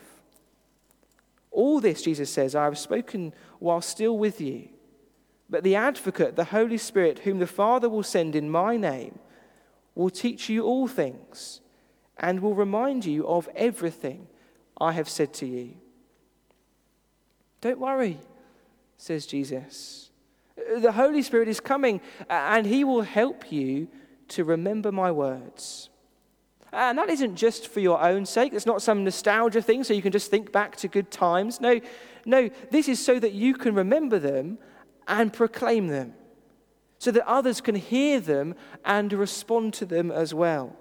All 1.50 1.80
this, 1.80 2.04
Jesus 2.04 2.30
says, 2.30 2.54
I 2.54 2.66
have 2.66 2.78
spoken 2.78 3.34
while 3.58 3.82
still 3.82 4.18
with 4.20 4.40
you. 4.42 4.70
But 5.50 5.64
the 5.64 5.76
advocate, 5.76 6.36
the 6.36 6.46
Holy 6.46 6.78
Spirit, 6.78 7.20
whom 7.20 7.40
the 7.40 7.48
Father 7.48 7.90
will 7.90 8.04
send 8.04 8.36
in 8.36 8.50
my 8.50 8.78
name, 8.78 9.20
will 9.94 10.10
teach 10.10 10.50
you 10.50 10.64
all 10.64 10.88
things 10.88 11.62
and 12.18 12.42
will 12.42 12.56
remind 12.56 13.06
you 13.06 13.28
of 13.28 13.50
everything 13.56 14.28
I 14.80 14.92
have 14.94 15.10
said 15.10 15.34
to 15.36 15.46
you. 15.46 15.76
Don't 17.62 17.80
worry, 17.80 18.20
says 18.98 19.26
Jesus. 19.26 20.10
The 20.78 20.92
Holy 20.92 21.22
Spirit 21.22 21.48
is 21.48 21.60
coming 21.60 22.02
uh, 22.22 22.34
and 22.34 22.66
he 22.66 22.84
will 22.84 23.02
help 23.02 23.52
you 23.52 23.88
to 24.30 24.44
remember 24.44 24.92
my 24.92 25.12
words. 25.12 25.90
And 26.72 26.98
that 26.98 27.10
isn't 27.10 27.36
just 27.36 27.68
for 27.68 27.80
your 27.80 28.02
own 28.02 28.26
sake. 28.26 28.54
It's 28.54 28.66
not 28.66 28.82
some 28.82 29.04
nostalgia 29.04 29.62
thing 29.62 29.84
so 29.84 29.94
you 29.94 30.02
can 30.02 30.12
just 30.12 30.30
think 30.30 30.52
back 30.52 30.76
to 30.78 30.88
good 30.88 31.10
times. 31.10 31.62
No, 31.62 31.80
no, 32.26 32.50
this 32.72 32.90
is 32.90 33.04
so 33.04 33.20
that 33.20 33.32
you 33.32 33.54
can 33.54 33.76
remember 33.76 34.20
them 34.20 34.58
and 35.08 35.32
proclaim 35.32 35.88
them 35.88 36.14
so 36.98 37.12
that 37.12 37.28
others 37.28 37.62
can 37.62 37.76
hear 37.76 38.20
them 38.20 38.56
and 38.84 39.12
respond 39.14 39.74
to 39.76 39.86
them 39.86 40.12
as 40.12 40.34
well. 40.34 40.76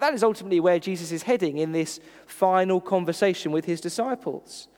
That 0.00 0.14
is 0.14 0.22
ultimately 0.22 0.60
where 0.60 0.78
Jesus 0.78 1.12
is 1.12 1.22
heading 1.22 1.58
in 1.58 1.72
this 1.72 2.00
final 2.26 2.80
conversation 2.80 3.52
with 3.52 3.64
his 3.64 3.80
disciples. 3.80 4.68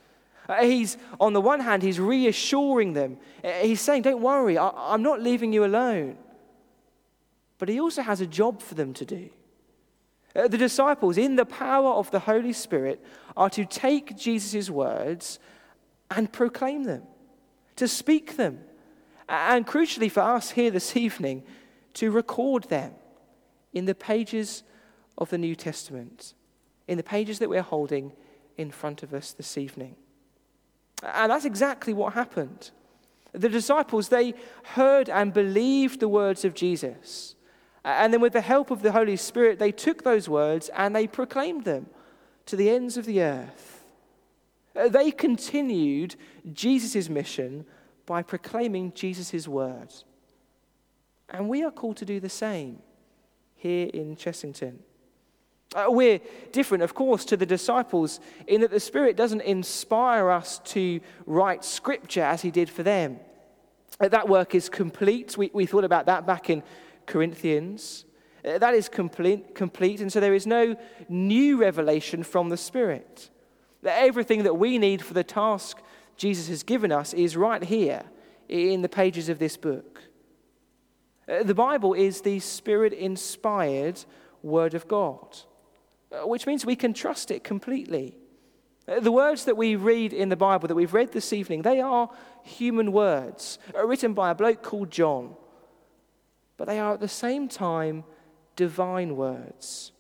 Uh, 0.49 0.63
he's, 0.63 0.97
on 1.21 1.33
the 1.33 1.41
one 1.41 1.61
hand, 1.61 1.83
he's 1.83 2.01
reassuring 2.01 2.95
them. 2.95 3.19
Uh, 3.45 3.51
he's 3.63 3.81
saying, 3.81 4.03
Don't 4.03 4.23
worry, 4.23 4.57
I, 4.57 4.95
am 4.95 5.03
not 5.03 5.21
leaving 5.21 5.53
you 5.53 5.65
alone. 5.65 6.17
But 7.59 7.69
he 7.69 7.81
also 7.81 8.03
has 8.03 8.21
a 8.21 8.27
job 8.27 8.63
for 8.63 8.75
them 8.75 8.95
to 8.95 9.05
do. 9.05 9.31
Uh, 10.35 10.49
the 10.49 10.59
disciples, 10.59 11.19
in 11.19 11.37
the 11.37 11.45
power 11.45 11.91
of 11.91 12.11
the 12.11 12.21
Holy 12.21 12.53
Spirit, 12.53 13.05
are 13.37 13.51
to 13.51 13.65
take 13.65 14.17
Jesus' 14.17 14.71
words 14.71 15.39
and 16.11 16.33
proclaim 16.33 16.85
them, 16.85 17.03
to 17.79 17.89
speak 17.89 18.37
them, 18.37 18.61
and 19.29 19.67
crucially 19.67 20.11
for 20.11 20.21
us 20.21 20.51
here 20.51 20.71
this 20.71 20.97
evening, 20.97 21.43
to 21.95 22.11
record 22.11 22.65
them 22.65 22.93
in 23.73 23.87
the 23.87 23.95
pages 23.95 24.63
of 25.17 25.31
the 25.31 25.39
New 25.39 25.55
Testament, 25.55 26.35
in 26.87 26.97
the 26.97 27.03
pages 27.03 27.39
that 27.39 27.49
we're 27.49 27.63
holding 27.63 28.13
in 28.57 28.71
front 28.71 29.03
of 29.03 29.15
us 29.15 29.33
this 29.33 29.57
evening. 29.57 29.97
And 31.03 31.31
that's 31.31 31.45
exactly 31.45 31.93
what 31.93 32.15
happened. 32.15 32.71
The 33.33 33.49
disciples, 33.49 34.09
they 34.09 34.35
heard 34.75 35.09
and 35.09 35.33
believed 35.33 36.01
the 36.01 36.09
words 36.09 36.45
of 36.45 36.55
Jesus. 36.55 37.35
And 37.85 38.13
then, 38.13 38.21
with 38.21 38.33
the 38.33 38.41
help 38.41 38.71
of 38.71 38.83
the 38.83 38.93
Holy 38.93 39.17
Spirit, 39.17 39.59
they 39.59 39.73
took 39.73 40.03
those 40.03 40.29
words 40.29 40.71
and 40.71 40.95
they 40.95 41.07
proclaimed 41.07 41.65
them 41.65 41.87
to 42.47 42.57
the 42.57 42.71
ends 42.71 42.97
of 42.97 43.05
the 43.05 43.23
earth. 43.23 43.78
Uh, 44.79 44.89
they 44.89 45.11
continued 45.11 46.15
Jesus' 46.53 47.09
mission 47.09 47.67
by 48.07 48.23
proclaiming 48.23 48.93
Jesus' 48.95 49.49
words. 49.49 50.05
And 51.29 51.49
we 51.49 51.65
are 51.65 51.71
called 51.71 51.97
to 51.99 52.05
do 52.05 52.21
the 52.21 52.29
same 52.29 52.79
here 53.57 53.91
in 53.93 54.17
Chessington. 54.17 54.77
Uh, 55.75 55.87
we're 55.89 56.21
different, 56.53 56.83
of 56.83 56.95
course, 56.95 57.25
to 57.27 57.37
the 57.37 57.45
disciples 57.45 58.21
in 58.47 58.63
that 58.63 58.71
the 58.71 58.81
Spirit 58.81 59.17
doesn't 59.17 59.43
inspire 59.43 60.31
us 60.31 60.61
to 60.61 61.01
write 61.27 61.65
scripture 61.65 62.23
as 62.23 62.41
He 62.41 62.51
did 62.51 62.71
for 62.71 62.83
them. 62.83 63.19
Uh, 64.01 64.09
that 64.09 64.29
work 64.29 64.55
is 64.55 64.69
complete. 64.71 65.37
We, 65.37 65.51
we 65.53 65.67
thought 65.67 65.85
about 65.85 66.07
that 66.07 66.27
back 66.27 66.49
in 66.49 66.63
Corinthians. 67.05 68.07
Uh, 68.45 68.57
that 68.59 68.75
is 68.75 68.89
complete, 68.89 69.55
complete, 69.55 70.01
and 70.01 70.11
so 70.11 70.21
there 70.21 70.35
is 70.35 70.47
no 70.47 70.77
new 71.09 71.59
revelation 71.59 72.23
from 72.23 72.49
the 72.49 72.57
Spirit. 72.57 73.29
That 73.89 74.03
everything 74.03 74.43
that 74.43 74.59
we 74.59 74.77
need 74.77 75.01
for 75.01 75.15
the 75.15 75.25
task 75.25 75.79
Jesus 76.19 76.49
has 76.49 76.63
given 76.63 76.93
us 76.93 77.15
is 77.15 77.39
right 77.39 77.65
here 77.65 78.03
in 78.47 78.83
the 78.83 78.89
pages 78.91 79.31
of 79.31 79.39
this 79.39 79.57
book. 79.57 80.03
Uh, 81.27 81.43
the 81.43 81.55
Bible 81.55 81.95
is 81.95 82.21
the 82.21 82.39
Spirit 82.39 82.93
inspired 82.93 84.05
Word 84.43 84.75
of 84.75 84.87
God. 84.89 85.39
Uh, 86.13 86.27
which 86.27 86.47
means 86.47 86.67
we 86.67 86.77
can 86.77 86.93
trust 86.93 87.31
it 87.31 87.43
completely. 87.43 88.15
Uh, 88.87 89.01
the 89.01 89.11
words 89.11 89.47
that 89.47 89.57
we 89.57 89.75
read 89.75 90.13
in 90.13 90.29
the 90.29 90.37
Bible 90.37 90.69
that 90.69 90.75
we've 90.75 90.93
read 90.93 91.13
this 91.13 91.33
evening, 91.33 91.63
they 91.63 91.81
are 91.81 92.11
human 92.43 92.93
words 92.93 93.59
written 93.75 94.13
by 94.13 94.33
a 94.33 94.35
bloke 94.35 94.63
called 94.63 94.91
John. 94.91 95.35
But 96.59 96.69
they 96.69 96.79
are 96.79 96.93
at 96.93 97.01
the 97.01 97.09
same 97.09 97.49
time 97.49 98.05
divine 98.55 99.17
words. 99.17 99.93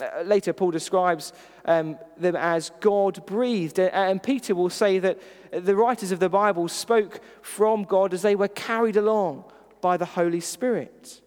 Uh, 0.00 0.22
later, 0.22 0.52
Paul 0.52 0.70
describes 0.70 1.32
um, 1.64 1.98
them 2.18 2.36
as 2.36 2.70
God 2.80 3.24
breathed, 3.24 3.78
and 3.78 4.22
Peter 4.22 4.54
will 4.54 4.68
say 4.68 4.98
that 4.98 5.18
the 5.50 5.74
writers 5.74 6.12
of 6.12 6.20
the 6.20 6.28
Bible 6.28 6.68
spoke 6.68 7.20
from 7.40 7.84
God 7.84 8.12
as 8.12 8.20
they 8.20 8.36
were 8.36 8.48
carried 8.48 8.96
along 8.96 9.44
by 9.80 9.96
the 9.96 10.04
Holy 10.04 10.40
Spirit. 10.40 11.22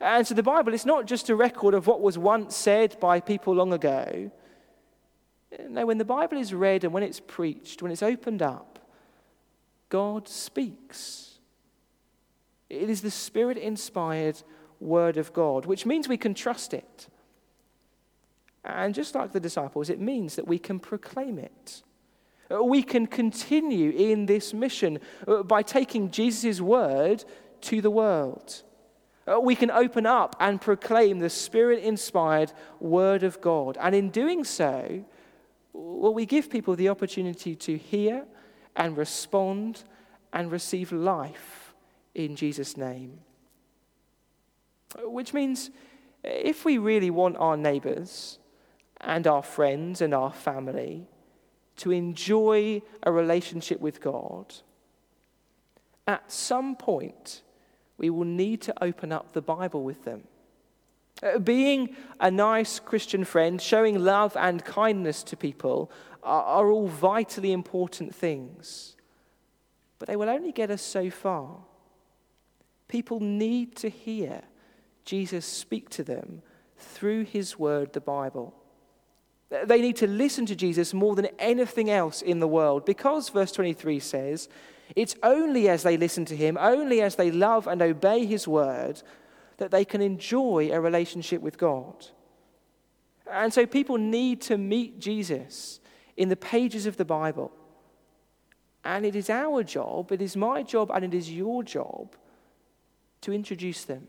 And 0.00 0.26
so 0.26 0.34
the 0.34 0.42
Bible 0.42 0.72
is 0.72 0.86
not 0.86 1.06
just 1.06 1.28
a 1.28 1.36
record 1.36 1.74
of 1.74 1.86
what 1.86 2.00
was 2.00 2.16
once 2.16 2.56
said 2.56 2.98
by 2.98 3.20
people 3.20 3.54
long 3.54 3.74
ago. 3.74 4.30
No, 5.68 5.84
when 5.84 5.98
the 5.98 6.04
Bible 6.04 6.38
is 6.38 6.54
read 6.54 6.84
and 6.84 6.94
when 6.94 7.02
it's 7.02 7.20
preached, 7.20 7.82
when 7.82 7.92
it's 7.92 8.02
opened 8.02 8.40
up, 8.40 8.78
God 9.90 10.26
speaks. 10.28 11.38
It 12.70 12.88
is 12.88 13.02
the 13.02 13.10
Spirit 13.10 13.58
inspired 13.58 14.42
Word 14.80 15.18
of 15.18 15.34
God, 15.34 15.66
which 15.66 15.84
means 15.84 16.08
we 16.08 16.16
can 16.16 16.32
trust 16.32 16.72
it. 16.72 17.08
And 18.64 18.94
just 18.94 19.14
like 19.14 19.32
the 19.32 19.40
disciples, 19.40 19.90
it 19.90 20.00
means 20.00 20.36
that 20.36 20.46
we 20.46 20.58
can 20.58 20.78
proclaim 20.78 21.38
it. 21.38 21.82
We 22.50 22.82
can 22.82 23.06
continue 23.06 23.90
in 23.90 24.26
this 24.26 24.52
mission 24.52 25.00
uh, 25.26 25.42
by 25.42 25.62
taking 25.62 26.10
Jesus' 26.10 26.60
word 26.60 27.24
to 27.62 27.80
the 27.80 27.90
world. 27.90 28.62
Uh, 29.26 29.40
we 29.40 29.54
can 29.54 29.70
open 29.70 30.04
up 30.04 30.36
and 30.40 30.60
proclaim 30.60 31.18
the 31.18 31.30
Spirit 31.30 31.82
inspired 31.82 32.52
Word 32.80 33.22
of 33.22 33.40
God. 33.40 33.78
And 33.80 33.94
in 33.94 34.10
doing 34.10 34.44
so, 34.44 35.04
well, 35.72 36.12
we 36.12 36.26
give 36.26 36.50
people 36.50 36.76
the 36.76 36.88
opportunity 36.88 37.54
to 37.54 37.78
hear 37.78 38.24
and 38.76 38.96
respond 38.96 39.84
and 40.32 40.50
receive 40.50 40.92
life 40.92 41.74
in 42.14 42.36
Jesus' 42.36 42.76
name. 42.76 43.20
Which 45.04 45.32
means 45.32 45.70
if 46.22 46.64
we 46.64 46.78
really 46.78 47.10
want 47.10 47.36
our 47.38 47.56
neighbors 47.56 48.38
and 49.02 49.26
our 49.26 49.42
friends 49.42 50.00
and 50.00 50.14
our 50.14 50.32
family 50.32 51.06
to 51.76 51.90
enjoy 51.90 52.82
a 53.02 53.10
relationship 53.10 53.80
with 53.80 54.00
God, 54.00 54.54
at 56.06 56.30
some 56.30 56.76
point, 56.76 57.42
we 57.96 58.10
will 58.10 58.24
need 58.24 58.60
to 58.62 58.84
open 58.84 59.12
up 59.12 59.32
the 59.32 59.42
Bible 59.42 59.82
with 59.82 60.04
them. 60.04 60.24
Uh, 61.22 61.38
being 61.38 61.94
a 62.20 62.30
nice 62.30 62.80
Christian 62.80 63.24
friend, 63.24 63.60
showing 63.60 64.02
love 64.02 64.36
and 64.36 64.64
kindness 64.64 65.22
to 65.24 65.36
people 65.36 65.90
are, 66.22 66.42
are 66.42 66.70
all 66.70 66.88
vitally 66.88 67.52
important 67.52 68.14
things. 68.14 68.96
But 69.98 70.08
they 70.08 70.16
will 70.16 70.28
only 70.28 70.52
get 70.52 70.70
us 70.70 70.82
so 70.82 71.10
far. 71.10 71.58
People 72.88 73.20
need 73.20 73.76
to 73.76 73.88
hear 73.88 74.42
Jesus 75.04 75.46
speak 75.46 75.88
to 75.90 76.04
them 76.04 76.42
through 76.76 77.24
his 77.24 77.58
word, 77.58 77.92
the 77.92 78.00
Bible. 78.00 78.54
They 79.64 79.82
need 79.82 79.96
to 79.96 80.06
listen 80.06 80.46
to 80.46 80.56
Jesus 80.56 80.94
more 80.94 81.14
than 81.14 81.28
anything 81.38 81.90
else 81.90 82.22
in 82.22 82.40
the 82.40 82.48
world 82.48 82.86
because, 82.86 83.28
verse 83.28 83.52
23 83.52 84.00
says, 84.00 84.48
it's 84.96 85.14
only 85.22 85.68
as 85.68 85.82
they 85.82 85.96
listen 85.96 86.24
to 86.26 86.36
him, 86.36 86.56
only 86.60 87.02
as 87.02 87.16
they 87.16 87.30
love 87.30 87.66
and 87.66 87.82
obey 87.82 88.24
his 88.24 88.48
word, 88.48 89.02
that 89.58 89.70
they 89.70 89.84
can 89.84 90.00
enjoy 90.00 90.70
a 90.72 90.80
relationship 90.80 91.40
with 91.42 91.58
God. 91.58 92.06
And 93.30 93.52
so 93.52 93.66
people 93.66 93.98
need 93.98 94.40
to 94.42 94.58
meet 94.58 94.98
Jesus 94.98 95.80
in 96.16 96.28
the 96.28 96.36
pages 96.36 96.86
of 96.86 96.96
the 96.96 97.04
Bible. 97.04 97.52
And 98.84 99.06
it 99.06 99.14
is 99.14 99.30
our 99.30 99.62
job, 99.62 100.12
it 100.12 100.20
is 100.20 100.36
my 100.36 100.62
job, 100.62 100.90
and 100.92 101.04
it 101.04 101.14
is 101.14 101.32
your 101.32 101.62
job 101.62 102.16
to 103.20 103.32
introduce 103.32 103.84
them, 103.84 104.08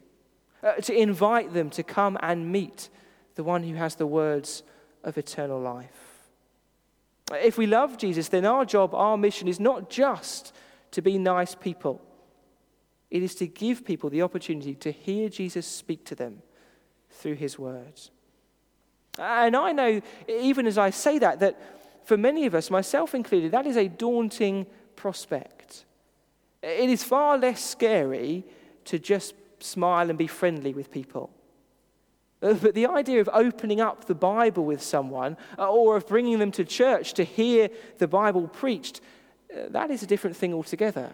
uh, 0.64 0.74
to 0.76 0.94
invite 0.94 1.54
them 1.54 1.70
to 1.72 1.84
come 1.84 2.18
and 2.22 2.52
meet 2.52 2.90
the 3.36 3.44
one 3.44 3.64
who 3.64 3.76
has 3.76 3.96
the 3.96 4.08
words 4.08 4.64
of 5.04 5.18
eternal 5.18 5.60
life. 5.60 6.14
If 7.32 7.58
we 7.58 7.66
love 7.66 7.98
Jesus, 7.98 8.30
then 8.30 8.46
our 8.46 8.66
job, 8.66 8.94
our 8.94 9.18
mission 9.18 9.48
is 9.48 9.60
not 9.60 9.90
just 9.90 10.54
to 10.92 11.02
be 11.02 11.18
nice 11.18 11.56
people. 11.56 12.02
It 13.10 13.24
is 13.24 13.36
to 13.36 13.48
give 13.48 13.86
people 13.86 14.10
the 14.10 14.22
opportunity 14.22 14.76
to 14.76 14.92
hear 14.92 15.30
Jesus 15.30 15.66
speak 15.66 16.06
to 16.06 16.16
them 16.16 16.42
through 17.10 17.36
his 17.36 17.58
words. 17.60 18.12
And 19.20 19.56
I 19.56 19.72
know, 19.72 20.02
even 20.28 20.66
as 20.66 20.78
I 20.78 20.90
say 20.90 21.20
that, 21.20 21.40
that 21.40 21.60
for 22.06 22.18
many 22.18 22.46
of 22.46 22.56
us, 22.56 22.72
myself 22.72 23.14
included, 23.14 23.52
that 23.52 23.66
is 23.66 23.78
a 23.78 23.88
daunting 23.88 24.66
prospect. 24.96 25.86
It 26.62 26.90
is 26.90 27.04
far 27.04 27.38
less 27.38 27.64
scary 27.64 28.46
to 28.86 29.00
just 29.00 29.36
smile 29.60 30.10
and 30.10 30.18
be 30.18 30.28
friendly 30.28 30.74
with 30.74 30.92
people. 30.92 31.30
Uh, 32.44 32.54
but 32.56 32.76
the 32.76 32.86
idea 32.86 33.22
of 33.22 33.30
opening 33.34 33.80
up 33.80 34.06
the 34.06 34.16
Bible 34.16 34.66
with 34.66 34.82
someone 34.84 35.38
uh, 35.58 35.72
or 35.72 35.96
of 35.96 36.06
bringing 36.06 36.40
them 36.40 36.52
to 36.52 36.66
church 36.66 37.14
to 37.14 37.24
hear 37.24 37.70
the 38.00 38.08
Bible 38.08 38.48
preached, 38.50 39.00
that 39.70 39.90
is 39.90 40.04
a 40.04 40.08
different 40.08 40.36
thing 40.36 40.54
altogether. 40.54 41.14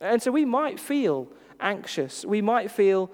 And 0.00 0.20
so 0.20 0.32
we 0.32 0.44
might 0.44 0.80
feel 0.80 1.28
anxious, 1.60 2.24
we 2.24 2.42
might 2.42 2.70
feel 2.70 3.10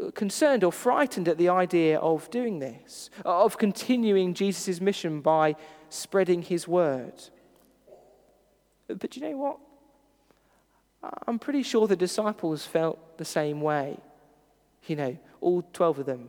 uh, 0.00 0.10
concerned 0.12 0.62
or 0.64 0.72
frightened 0.72 1.28
at 1.28 1.38
the 1.38 1.48
idea 1.48 1.98
of 1.98 2.30
doing 2.30 2.60
this, 2.60 3.10
of 3.24 3.58
continuing 3.58 4.32
Jesus' 4.32 4.80
mission 4.80 5.20
by 5.20 5.56
spreading 5.88 6.42
his 6.42 6.68
word. 6.68 7.14
But 8.86 9.16
you 9.16 9.22
know 9.22 9.36
what? 9.36 9.58
I'm 11.26 11.38
pretty 11.38 11.62
sure 11.62 11.88
the 11.88 11.96
disciples 11.96 12.64
felt 12.64 13.18
the 13.18 13.24
same 13.24 13.60
way. 13.60 13.98
You 14.86 14.96
know, 14.96 15.18
all 15.42 15.62
12 15.72 16.00
of 16.00 16.06
them. 16.06 16.28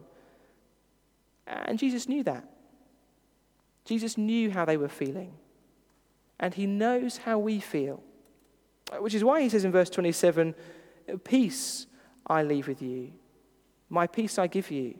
And 1.47 1.79
Jesus 1.79 2.09
knew 2.09 2.23
that. 2.23 2.45
Jesus 3.85 4.17
knew 4.17 4.51
how 4.51 4.65
they 4.65 4.77
were 4.77 4.89
feeling 4.89 5.33
and 6.43 6.53
he 6.53 6.65
knows 6.65 7.17
how 7.19 7.39
we 7.39 7.59
feel. 7.59 8.03
Which 8.99 9.13
is 9.13 9.23
why 9.23 9.41
he 9.41 9.47
says 9.47 9.63
in 9.63 9.71
verse 9.71 9.89
27 9.89 10.53
Peace 11.23 11.87
I 12.27 12.43
leave 12.43 12.67
with 12.67 12.81
you, 12.81 13.13
my 13.89 14.07
peace 14.07 14.37
I 14.37 14.47
give 14.47 14.69
you. 14.69 14.95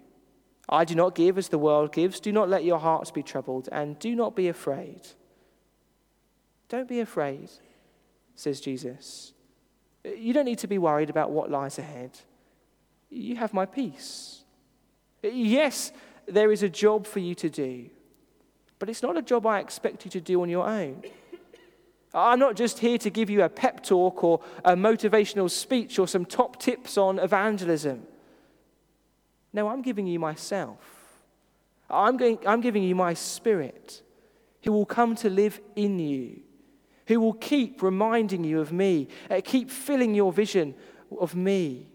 I 0.69 0.85
do 0.85 0.95
not 0.95 1.15
give 1.15 1.37
as 1.37 1.49
the 1.49 1.57
world 1.57 1.91
gives. 1.91 2.21
Do 2.21 2.31
not 2.31 2.47
let 2.47 2.63
your 2.63 2.79
hearts 2.79 3.11
be 3.11 3.21
troubled, 3.23 3.67
and 3.73 3.99
do 3.99 4.15
not 4.15 4.37
be 4.37 4.47
afraid. 4.47 5.01
Don't 6.69 6.87
be 6.87 7.01
afraid, 7.01 7.49
says 8.35 8.61
Jesus. 8.61 9.33
You 10.05 10.31
don't 10.31 10.45
need 10.45 10.59
to 10.59 10.67
be 10.67 10.77
worried 10.77 11.09
about 11.09 11.31
what 11.31 11.51
lies 11.51 11.77
ahead. 11.77 12.11
You 13.13 13.35
have 13.35 13.53
my 13.53 13.65
peace. 13.65 14.43
Yes, 15.21 15.91
there 16.25 16.51
is 16.51 16.63
a 16.63 16.69
job 16.69 17.05
for 17.05 17.19
you 17.19 17.35
to 17.35 17.49
do, 17.49 17.89
but 18.79 18.89
it's 18.89 19.03
not 19.03 19.17
a 19.17 19.21
job 19.21 19.45
I 19.45 19.59
expect 19.59 20.03
you 20.03 20.11
to 20.11 20.21
do 20.21 20.41
on 20.41 20.49
your 20.49 20.67
own. 20.67 21.03
I'm 22.13 22.39
not 22.39 22.55
just 22.55 22.79
here 22.79 22.97
to 22.99 23.09
give 23.09 23.29
you 23.29 23.43
a 23.43 23.49
pep 23.49 23.83
talk 23.83 24.23
or 24.23 24.41
a 24.63 24.75
motivational 24.75 25.49
speech 25.49 25.97
or 25.97 26.07
some 26.07 26.25
top 26.25 26.59
tips 26.59 26.97
on 26.97 27.17
evangelism. 27.19 28.03
No, 29.51 29.67
I'm 29.67 29.81
giving 29.81 30.07
you 30.07 30.19
myself. 30.19 30.79
I'm, 31.89 32.17
going, 32.17 32.39
I'm 32.45 32.61
giving 32.61 32.83
you 32.83 32.95
my 32.95 33.13
spirit 33.13 34.01
who 34.63 34.71
will 34.71 34.85
come 34.85 35.15
to 35.17 35.29
live 35.29 35.59
in 35.75 35.99
you, 35.99 36.41
who 37.07 37.19
will 37.19 37.33
keep 37.33 37.81
reminding 37.81 38.43
you 38.43 38.59
of 38.59 38.71
me, 38.71 39.07
uh, 39.29 39.41
keep 39.43 39.69
filling 39.69 40.15
your 40.15 40.31
vision 40.31 40.73
of 41.19 41.35
me. 41.35 41.87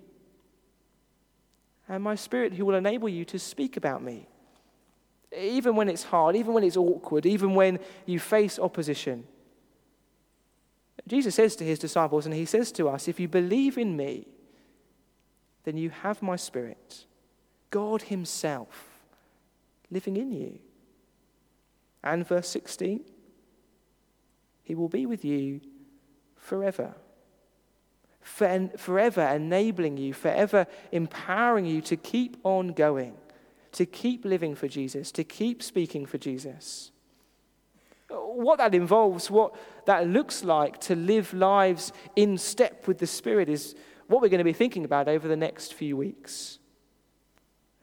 And 1.89 2.03
my 2.03 2.15
spirit 2.15 2.55
who 2.55 2.67
will 2.67 2.75
enable 2.75 3.09
you 3.09 3.25
to 3.27 3.39
speak 3.39 3.77
about 3.77 4.03
me. 4.03 4.27
Even 5.37 5.77
when 5.77 5.89
it's 5.89 6.05
hard, 6.05 6.37
even 6.37 6.53
when 6.53 6.65
it's 6.65 6.77
awkward, 6.77 7.27
even 7.27 7.55
when 7.55 7.79
you 8.07 8.19
face 8.19 8.59
opposition. 8.59 9.25
Jesus 11.07 11.35
says 11.35 11.57
to 11.57 11.65
his 11.65 11.79
disciples, 11.79 12.27
and 12.27 12.35
he 12.35 12.45
says 12.45 12.71
to 12.73 12.89
us, 12.89 13.09
If 13.09 13.19
you 13.19 13.29
believe 13.29 13.79
in 13.79 13.97
me, 13.97 14.27
then 15.65 15.77
you 15.77 15.91
have 15.91 16.23
my 16.23 16.37
spirit, 16.37 17.05
God 17.71 18.01
Himself 18.01 19.05
living 19.91 20.17
in 20.17 20.33
you. 20.33 20.59
And 22.03 22.27
verse 22.27 22.49
16, 22.49 23.03
He 24.63 24.75
will 24.75 24.89
be 24.89 25.05
with 25.05 25.27
you 25.27 25.61
forever. 26.37 26.95
Forever 28.29 29.23
enabling 29.23 29.97
you, 29.97 30.13
forever 30.13 30.67
empowering 30.93 31.67
you 31.67 31.81
to 31.83 31.97
keep 31.97 32.37
on 32.45 32.69
going, 32.69 33.15
to 33.73 33.87
keep 33.87 34.25
living 34.25 34.55
for 34.55 34.69
Jesus, 34.69 35.11
to 35.13 35.25
keep 35.25 35.63
speaking 35.63 36.07
for 36.07 36.19
Jesus 36.19 36.93
what 38.09 38.59
that 38.59 38.75
involves, 38.75 39.31
what 39.31 39.55
that 39.87 40.07
looks 40.07 40.45
like 40.45 40.81
to 40.81 40.95
live 40.95 41.33
lives 41.35 41.93
in 42.17 42.39
step 42.39 42.87
with 42.87 42.99
the 42.99 43.07
Spirit, 43.07 43.49
is 43.49 43.75
what 44.07 44.23
we're 44.23 44.29
going 44.29 44.39
to 44.39 44.45
be 44.45 44.53
thinking 44.53 44.85
about 44.85 45.09
over 45.09 45.29
the 45.29 45.37
next 45.37 45.75
few 45.75 45.97
weeks. 45.97 46.59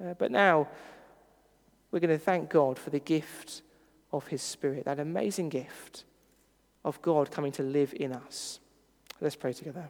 Uh, 0.03 0.13
but 0.15 0.31
now, 0.31 0.67
we're 1.91 1.99
going 1.99 2.17
to 2.17 2.23
thank 2.23 2.49
God 2.49 2.79
for 2.79 2.89
the 2.89 2.99
gift 2.99 3.61
of 4.11 4.27
His 4.27 4.41
Spirit, 4.41 4.85
that 4.85 4.99
amazing 4.99 5.49
gift 5.49 6.05
of 6.83 7.01
God 7.01 7.31
coming 7.31 7.51
to 7.53 7.63
live 7.63 7.93
in 7.95 8.11
us. 8.11 8.59
Let's 9.21 9.35
pray 9.35 9.53
together. 9.53 9.89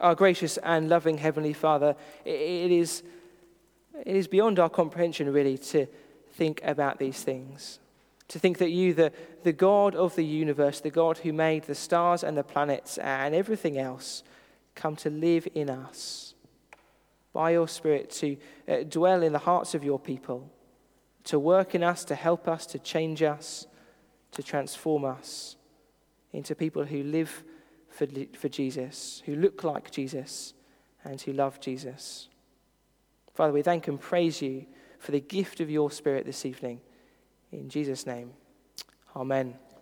Our 0.00 0.14
gracious 0.14 0.56
and 0.58 0.88
loving 0.88 1.18
Heavenly 1.18 1.52
Father, 1.52 1.94
it 2.24 2.70
is 2.70 3.02
it 4.06 4.16
is 4.16 4.28
beyond 4.28 4.58
our 4.58 4.70
comprehension, 4.70 5.32
really, 5.32 5.58
to 5.58 5.86
think 6.32 6.60
about 6.64 6.98
these 6.98 7.22
things. 7.22 7.80
To 8.28 8.38
think 8.38 8.58
that 8.58 8.70
you, 8.70 8.94
the, 8.94 9.12
the 9.42 9.52
God 9.52 9.94
of 9.94 10.14
the 10.14 10.24
universe, 10.24 10.80
the 10.80 10.90
God 10.90 11.18
who 11.18 11.32
made 11.32 11.64
the 11.64 11.74
stars 11.74 12.22
and 12.22 12.36
the 12.36 12.44
planets 12.44 12.98
and 12.98 13.34
everything 13.34 13.76
else, 13.76 14.22
come 14.74 14.96
to 14.96 15.10
live 15.10 15.48
in 15.54 15.68
us 15.68 16.34
by 17.32 17.50
your 17.50 17.68
Spirit, 17.68 18.10
to 18.10 18.36
uh, 18.68 18.76
dwell 18.88 19.22
in 19.22 19.32
the 19.32 19.38
hearts 19.38 19.74
of 19.74 19.84
your 19.84 19.98
people, 19.98 20.50
to 21.24 21.38
work 21.38 21.74
in 21.74 21.82
us, 21.82 22.04
to 22.04 22.14
help 22.14 22.48
us, 22.48 22.66
to 22.66 22.78
change 22.78 23.22
us, 23.22 23.66
to 24.32 24.42
transform 24.42 25.04
us 25.04 25.56
into 26.32 26.54
people 26.54 26.84
who 26.84 27.02
live 27.02 27.42
for, 28.00 28.06
for 28.38 28.48
Jesus, 28.48 29.22
who 29.26 29.36
look 29.36 29.62
like 29.62 29.90
Jesus, 29.90 30.54
and 31.04 31.20
who 31.20 31.34
love 31.34 31.60
Jesus. 31.60 32.28
Father, 33.34 33.52
we 33.52 33.60
thank 33.60 33.88
and 33.88 34.00
praise 34.00 34.40
you 34.40 34.64
for 34.98 35.12
the 35.12 35.20
gift 35.20 35.60
of 35.60 35.68
your 35.68 35.90
Spirit 35.90 36.24
this 36.24 36.46
evening. 36.46 36.80
In 37.52 37.68
Jesus' 37.68 38.06
name, 38.06 38.32
amen. 39.14 39.54